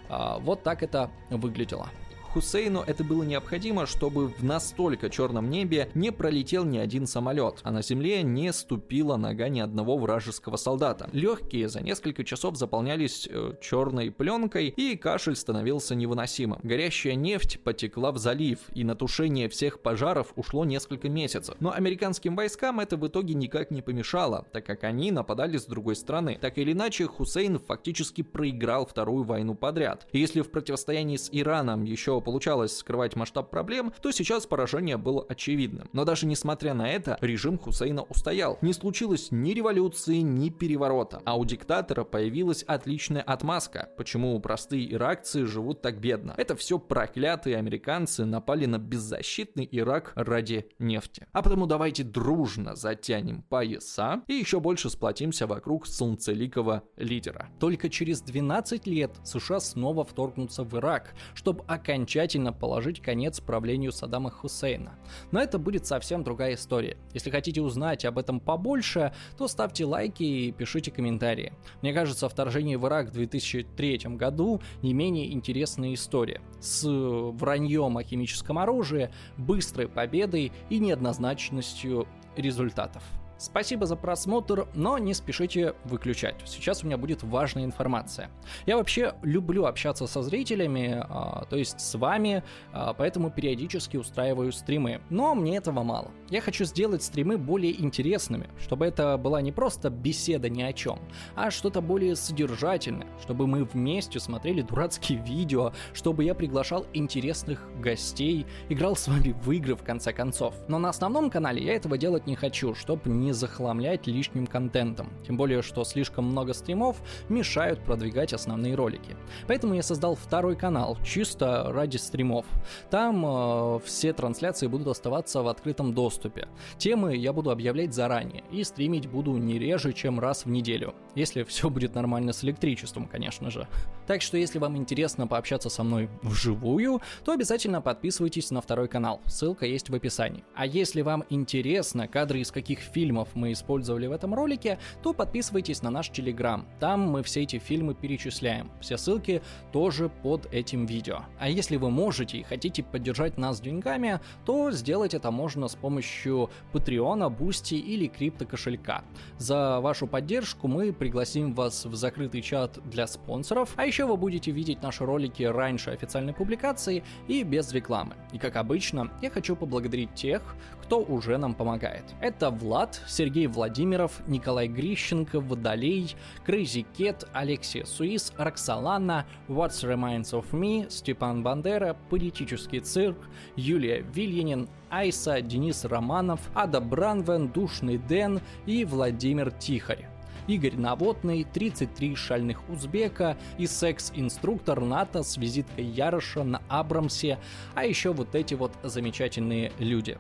А, 0.10 0.40
вот 0.40 0.64
так 0.64 0.84
это 0.84 1.10
выглядело. 1.30 1.90
Хусейну 2.34 2.82
это 2.88 3.04
было 3.04 3.24
необходимо, 3.24 3.86
чтобы 3.86 4.30
в 4.30 4.42
настолько 4.42 5.10
черном 5.10 5.50
небе 5.50 5.90
не 5.94 6.12
пролетел 6.12 6.64
ни 6.64 6.78
один 6.78 7.06
самолет, 7.06 7.60
а 7.64 7.72
на 7.72 7.82
земле 7.82 8.24
не 8.24 8.54
ступила 8.54 9.18
нога 9.18 9.50
ни 9.50 9.60
одного 9.60 9.98
вражеского 9.98 10.56
солдата. 10.56 11.10
Легкие 11.12 11.68
за 11.68 11.82
несколько 11.82 12.24
часов 12.24 12.56
заполнялись 12.56 13.28
э, 13.30 13.56
черной 13.62 14.12
пленкой, 14.12 14.70
и 14.70 14.96
кашель 14.96 15.36
становился 15.36 15.94
невыносимым. 15.94 16.60
Горящая 16.64 17.16
нефть 17.16 17.60
потекла 17.64 18.14
в 18.14 18.18
залив, 18.18 18.60
и 18.76 18.86
на 18.86 18.96
тушение 18.96 19.50
всех 19.50 19.82
пожаров 19.82 20.32
ушло 20.38 20.64
несколько 20.64 21.10
месяцев. 21.10 21.58
Но 21.60 21.74
американским 21.74 22.38
войскам 22.38 22.80
это 22.80 22.96
в 22.96 23.06
итоге 23.06 23.34
никак 23.34 23.72
не 23.72 23.82
помешало, 23.82 24.46
так 24.54 24.66
как 24.66 24.86
они 24.86 25.12
нападали 25.12 25.58
с 25.58 25.66
другой 25.66 25.98
стороны. 25.98 26.38
Так 26.40 26.58
или 26.58 26.72
иначе, 26.72 27.08
Хусейн 27.08 27.60
фактически 27.60 28.22
проиграл 28.22 28.86
вторую 28.86 29.26
войну 29.26 29.54
подряд. 29.54 30.08
И 30.14 30.20
если 30.20 30.40
в 30.40 30.50
противостоянии 30.50 31.18
с 31.18 31.28
Ираном 31.34 31.84
еще 31.84 32.21
получалось 32.22 32.78
скрывать 32.78 33.16
масштаб 33.16 33.50
проблем, 33.50 33.94
то 34.02 34.12
сейчас 34.12 34.46
поражение 34.46 34.98
было 34.98 35.26
очевидным. 35.28 35.90
Но 35.94 36.06
даже 36.06 36.26
несмотря 36.26 36.74
на 36.74 36.90
это, 36.90 37.18
режим 37.22 37.58
Хусейна 37.58 38.04
устоял. 38.04 38.58
Не 38.62 38.74
случилось 38.74 39.30
ни 39.32 39.52
революции, 39.52 40.18
ни 40.18 40.50
переворота, 40.50 41.22
а 41.26 41.38
у 41.38 41.46
диктатора 41.46 42.04
появилась 42.04 42.64
отличная 42.64 43.22
отмазка, 43.22 43.90
почему 43.98 44.40
простые 44.40 44.94
иракцы 44.94 45.46
живут 45.46 45.82
так 45.82 46.00
бедно. 46.00 46.34
Это 46.38 46.56
все 46.56 46.80
проклятые 46.80 47.58
американцы 47.58 48.26
напали 48.26 48.66
на 48.66 48.78
беззащитный 48.78 49.68
Ирак 49.72 50.14
ради 50.16 50.68
нефти. 50.80 51.28
А 51.32 51.42
потому 51.42 51.66
давайте 51.66 52.04
дружно 52.04 52.76
затянем 52.76 53.44
пояса 53.44 54.22
и 54.28 54.34
еще 54.34 54.60
больше 54.60 54.90
сплотимся 54.90 55.48
вокруг 55.48 55.88
солнцеликого 55.88 56.84
лидера. 56.98 57.50
Только 57.60 57.90
через 57.90 58.22
12 58.22 58.88
лет 58.88 59.12
США 59.24 59.60
снова 59.60 60.04
вторгнутся 60.04 60.64
в 60.64 60.78
Ирак, 60.78 61.14
чтобы 61.34 61.64
окончательно 61.68 62.11
окончательно 62.12 62.52
положить 62.52 63.02
конец 63.02 63.40
правлению 63.40 63.94
Саддама 63.94 64.30
Хусейна. 64.30 64.96
Но 65.32 65.40
это 65.40 65.58
будет 65.58 65.86
совсем 65.86 66.24
другая 66.26 66.56
история. 66.56 66.98
Если 67.14 67.30
хотите 67.30 67.62
узнать 67.62 68.04
об 68.04 68.18
этом 68.18 68.42
побольше, 68.42 69.14
то 69.38 69.48
ставьте 69.48 69.86
лайки 69.86 70.24
и 70.24 70.52
пишите 70.52 70.92
комментарии. 70.92 71.54
Мне 71.82 71.94
кажется, 71.94 72.28
вторжение 72.28 72.78
в 72.78 72.86
Ирак 72.86 73.10
в 73.10 73.14
2003 73.14 74.00
году 74.18 74.62
не 74.82 74.94
менее 74.94 75.32
интересная 75.32 75.94
история. 75.94 76.42
С 76.60 76.86
враньем 76.86 77.98
о 77.98 78.04
химическом 78.04 78.58
оружии, 78.58 79.10
быстрой 79.38 79.88
победой 79.88 80.52
и 80.70 80.80
неоднозначностью 80.80 82.08
результатов. 82.36 83.04
Спасибо 83.42 83.88
за 83.88 83.96
просмотр, 83.96 84.68
но 84.76 85.00
не 85.00 85.16
спешите 85.16 85.74
выключать. 85.86 86.36
Сейчас 86.46 86.84
у 86.84 86.86
меня 86.86 86.98
будет 86.98 87.24
важная 87.24 87.66
информация. 87.66 88.30
Я 88.68 88.78
вообще 88.78 89.16
люблю 89.24 89.66
общаться 89.66 90.06
со 90.06 90.22
зрителями, 90.22 91.04
а, 91.10 91.46
то 91.50 91.56
есть 91.56 91.82
с 91.82 91.96
вами, 91.96 92.44
а, 92.72 92.94
поэтому 92.94 93.32
периодически 93.32 93.98
устраиваю 93.98 94.52
стримы. 94.52 95.02
Но 95.10 95.34
мне 95.34 95.58
этого 95.58 95.82
мало. 95.82 96.12
Я 96.30 96.40
хочу 96.40 96.66
сделать 96.66 97.02
стримы 97.02 97.40
более 97.40 97.82
интересными, 97.82 98.48
чтобы 98.60 98.86
это 98.86 99.18
была 99.18 99.42
не 99.42 99.52
просто 99.52 99.90
беседа 99.90 100.48
ни 100.48 100.62
о 100.62 100.72
чем, 100.72 101.00
а 101.36 101.50
что-то 101.50 101.82
более 101.82 102.16
содержательное, 102.16 103.08
чтобы 103.24 103.48
мы 103.48 103.64
вместе 103.64 104.20
смотрели 104.20 104.62
дурацкие 104.62 105.18
видео, 105.18 105.74
чтобы 105.96 106.26
я 106.26 106.36
приглашал 106.36 106.86
интересных 106.94 107.68
гостей, 107.82 108.46
играл 108.70 108.96
с 108.96 109.08
вами 109.08 109.36
в 109.44 109.50
игры 109.50 109.76
в 109.76 109.82
конце 109.82 110.14
концов. 110.14 110.54
Но 110.68 110.78
на 110.78 110.90
основном 110.90 111.32
канале 111.32 111.64
я 111.64 111.74
этого 111.74 111.98
делать 111.98 112.28
не 112.28 112.36
хочу, 112.36 112.76
чтобы 112.76 113.10
не 113.10 113.31
не 113.32 113.34
захламлять 113.34 114.08
лишним 114.08 114.46
контентом. 114.46 115.10
Тем 115.26 115.38
более, 115.38 115.62
что 115.62 115.86
слишком 115.86 116.26
много 116.26 116.54
стримов 116.54 116.98
мешают 117.30 117.80
продвигать 117.80 118.34
основные 118.34 118.76
ролики. 118.76 119.16
Поэтому 119.48 119.74
я 119.74 119.84
создал 119.84 120.16
второй 120.16 120.56
канал, 120.56 120.98
чисто 121.04 121.72
ради 121.72 121.98
стримов. 121.98 122.46
Там 122.90 123.26
э, 123.26 123.80
все 123.86 124.12
трансляции 124.12 124.68
будут 124.68 124.88
оставаться 124.88 125.42
в 125.42 125.48
открытом 125.48 125.94
доступе. 125.94 126.50
Темы 126.78 127.16
я 127.16 127.32
буду 127.32 127.52
объявлять 127.52 127.94
заранее 127.94 128.44
и 128.52 128.64
стримить 128.66 129.08
буду 129.08 129.38
не 129.38 129.58
реже, 129.58 129.94
чем 129.94 130.20
раз 130.20 130.46
в 130.46 130.50
неделю. 130.50 130.94
Если 131.16 131.44
все 131.44 131.70
будет 131.70 131.96
нормально 131.96 132.34
с 132.34 132.44
электричеством, 132.44 133.08
конечно 133.08 133.50
же. 133.50 133.68
Так 134.12 134.22
что 134.22 134.36
если 134.36 134.60
вам 134.60 134.76
интересно 134.76 135.26
пообщаться 135.26 135.70
со 135.70 135.84
мной 135.84 136.10
вживую, 136.22 137.02
то 137.24 137.32
обязательно 137.32 137.80
подписывайтесь 137.80 138.52
на 138.52 138.60
второй 138.60 138.90
канал. 138.90 139.22
Ссылка 139.26 139.66
есть 139.66 139.90
в 139.90 139.96
описании. 139.96 140.44
А 140.54 140.66
если 140.66 141.02
вам 141.02 141.24
интересно, 141.30 142.10
кадры 142.10 142.42
из 142.42 142.52
каких 142.52 142.80
фильмов 142.80 143.30
мы 143.36 143.54
использовали 143.54 144.08
в 144.08 144.12
этом 144.12 144.34
ролике, 144.34 144.80
то 145.02 145.14
подписывайтесь 145.14 145.82
на 145.82 145.92
наш 145.92 146.10
телеграм. 146.10 146.68
Там 146.82 147.10
мы 147.10 147.24
все 147.24 147.44
эти 147.44 147.58
фильмы 147.58 147.94
перечисляем. 147.94 148.70
Все 148.82 148.98
ссылки 148.98 149.42
тоже 149.72 150.10
под 150.10 150.46
этим 150.54 150.86
видео. 150.86 151.22
А 151.40 151.48
если 151.48 151.78
вы 151.78 151.90
можете 151.90 152.40
и 152.40 152.44
хотите 152.44 152.84
поддержать 152.84 153.38
нас 153.38 153.62
деньгами, 153.62 154.20
то 154.46 154.72
сделать 154.72 155.14
это 155.14 155.32
можно 155.32 155.70
с 155.70 155.76
помощью 155.76 156.50
Patreon, 156.74 157.34
Boosty 157.34 157.78
или 157.78 158.08
криптокошелька. 158.08 159.06
За 159.38 159.80
вашу 159.80 160.06
поддержку 160.06 160.68
мы 160.68 160.92
пригласим 160.92 161.54
вас 161.54 161.86
в 161.86 161.96
закрытый 161.96 162.42
чат 162.42 162.78
для 162.90 163.08
спонсоров, 163.08 163.72
а 163.78 163.86
еще 163.86 164.01
вы 164.06 164.18
будете 164.18 164.52
видеть 164.52 164.82
наши 164.82 165.06
ролики 165.06 165.44
раньше 165.44 165.92
официальной 165.92 166.34
публикации 166.34 167.04
и 167.28 167.44
без 167.44 167.72
рекламы. 167.72 168.16
И 168.32 168.38
как 168.38 168.56
обычно, 168.56 169.12
я 169.22 169.30
хочу 169.30 169.56
поблагодарить 169.56 170.14
тех, 170.14 170.56
кто 170.84 171.00
уже 171.02 171.38
нам 171.38 171.54
помогает. 171.54 172.04
Это 172.20 172.50
Влад, 172.50 173.02
Сергей 173.08 173.48
Владимиров, 173.48 174.22
Николай 174.28 174.68
Грищенко, 174.68 175.40
Водолей, 175.40 176.16
Crazy 176.46 176.86
Cat, 176.98 177.26
Алексия 177.32 177.86
Суис, 177.86 178.34
Роксолана, 178.38 179.26
What 179.48 179.70
Remains 179.70 180.32
of 180.32 180.52
Me, 180.52 180.90
Степан 180.90 181.44
Бандера, 181.44 181.96
Политический 182.10 182.82
цирк, 182.82 183.18
Юлия 183.56 184.02
Вильянин, 184.02 184.68
Айса, 184.90 185.42
Денис 185.42 185.86
Романов, 185.86 186.42
Ада 186.54 186.82
Бранвен, 186.82 187.48
Душный 187.48 187.98
Дэн 187.98 188.42
и 188.66 188.84
Владимир 188.84 189.52
Тихарь. 189.52 190.11
Игорь 190.48 190.76
Наводный, 190.76 191.44
33 191.44 192.16
шальных 192.16 192.68
узбека 192.70 193.38
и 193.58 193.68
секс-инструктор 193.68 194.82
НАТО 194.82 195.24
с 195.24 195.38
визиткой 195.38 195.86
Яроша 195.86 196.44
на 196.44 196.62
Абрамсе, 196.68 197.40
а 197.76 197.86
еще 197.86 198.14
вот 198.14 198.36
эти 198.36 198.54
вот 198.54 198.72
замечательные 198.84 199.72
люди. 199.80 200.18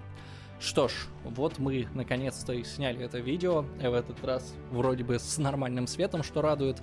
Что 0.60 0.88
ж, 0.88 0.94
вот 1.24 1.58
мы 1.58 1.88
наконец-то 1.96 2.54
и 2.54 2.64
сняли 2.64 3.04
это 3.04 3.18
видео, 3.18 3.62
в 3.62 3.94
этот 3.94 4.24
раз 4.24 4.54
вроде 4.70 5.04
бы 5.04 5.18
с 5.18 5.38
нормальным 5.40 5.88
светом, 5.88 6.22
что 6.22 6.42
радует. 6.42 6.82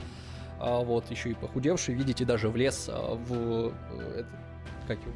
А 0.59 0.80
вот, 0.80 1.09
еще 1.11 1.30
и 1.30 1.34
похудевший, 1.34 1.95
видите, 1.95 2.24
даже 2.24 2.49
влез 2.49 2.89
а, 2.93 3.14
в 3.14 3.72
э, 3.93 4.20
этот, 4.20 4.32
как 4.89 4.99
его, 4.99 5.12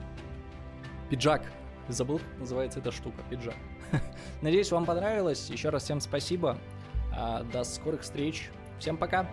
пиджак. 1.11 1.43
Забыл, 1.89 2.19
как 2.19 2.39
называется 2.39 2.79
эта 2.79 2.93
штука, 2.93 3.21
пиджак. 3.29 3.57
Надеюсь, 4.43 4.71
вам 4.71 4.85
понравилось. 4.85 5.51
Еще 5.51 5.71
раз 5.71 5.83
всем 5.83 6.01
спасибо. 6.01 6.57
А, 7.17 7.43
до 7.45 7.65
скорых 7.65 8.03
встреч. 8.03 8.51
Всем 8.79 8.97
пока. 8.97 9.27